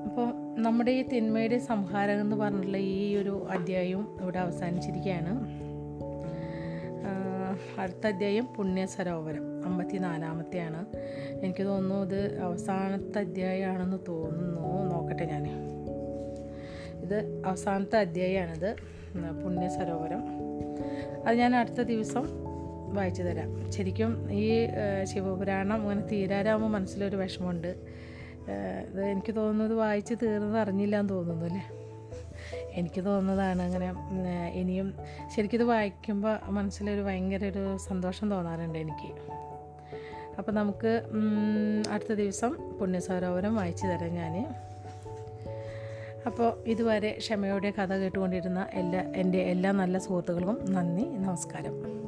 അപ്പോൾ 0.05 0.33
നമ്മുടെ 0.61 0.91
ഈ 0.91 1.01
തിന്മയുടെ 1.01 1.57
സംഹാരം 1.57 2.21
എന്ന് 2.21 2.35
പറഞ്ഞിട്ടുള്ള 2.35 2.77
ഈ 2.77 3.15
ഒരു 3.15 3.47
അധ്യായവും 3.49 4.17
ഇവിടെ 4.21 4.39
അവസാനിച്ചിരിക്കുകയാണ്. 4.39 5.60
അടുത്ത 7.81 8.07
അധ്യായം 8.07 8.45
പുണ്യ 8.45 8.85
സരോവരം 8.85 9.65
അമ്പത്തി 9.65 9.97
നാലാമത്തെയാണ് 9.97 10.85
എനിക്ക് 11.43 11.63
തോന്നുന്നു 11.63 12.03
ഇത് 12.05 12.39
അവസാനത്തെ 12.39 13.19
അധ്യായമാണെന്ന് 13.19 13.97
തോന്നുന്നു. 14.07 14.83
നോക്കട്ടെ 14.91 15.25
ഞാൻ 15.25 15.43
ഇത് 17.03 17.41
അവസാനത്തെ 17.45 17.97
അധ്യായമാണിത്. 17.97 18.75
പുണ്യ 19.43 19.69
സരോവരം 19.69 20.23
അത് 21.27 21.37
ഞാൻ 21.37 21.55
അടുത്ത 21.55 21.81
ദിവസം 21.81 22.25
വായിച്ചു 22.93 23.23
തരാം. 23.23 23.71
ശരിക്കും 23.71 24.31
ഈ 24.31 24.67
ശിവപുരാണം 25.03 25.81
അങ്ങനെ 25.81 26.01
തീരാരാകുമ്പോൾ 26.01 26.69
മനസ്സിലൊരു 26.69 27.15
വിഷമമുണ്ട്. 27.15 27.75
ഇത് 28.91 29.03
എനിക്ക് 29.05 29.35
തോന്നുന്നത് 29.35 29.73
വായിച്ച് 29.73 30.13
തീർന്നത് 30.23 30.57
അറിഞ്ഞില്ല 30.57 30.99
എന്ന് 30.99 31.13
തോന്നുന്നു 31.13 31.45
അല്ലേ? 31.45 31.80
എനിക്ക് 32.75 33.05
തോന്നുന്നതാണ് 33.05 33.61
അങ്ങനെ 33.61 34.51
ഇനിയും 34.53 34.93
ശരിക്കും 35.35 35.57
ഇത് 35.59 35.63
വായിക്കുമ്പോൾ 35.63 36.49
മനസ്സിലൊരു 36.49 37.01
ഭയങ്കര 37.01 37.45
ഒരു 37.45 37.77
സന്തോഷം 37.77 38.31
തോന്നാറുണ്ട് 38.31 38.79
എനിക്ക്. 38.79 39.09
അപ്പോൾ 40.37 40.51
നമുക്ക് 40.51 41.01
അടുത്ത 41.89 42.13
ദിവസം 42.13 42.77
പുണ്യസരോവരം 42.79 43.55
വായിച്ചു 43.55 43.87
തരാം 43.87 44.13
ഞാൻ 44.13 44.53
അപ്പോൾ 46.25 46.69
ഇതുവരെ 46.69 47.15
ക്ഷമയോടെ 47.19 47.73
കഥ 47.79 47.93
കേട്ടുകൊണ്ടിരുന്ന 47.93 48.67
എല്ലാ 48.73 49.03
എന്റെ 49.15 49.37
എല്ലാ 49.37 49.71
നല്ല 49.71 49.97
സുഹൃത്തുക്കൾക്കും 49.97 50.73
നന്ദി 50.73 51.03
നമസ്കാരം. 51.03 52.01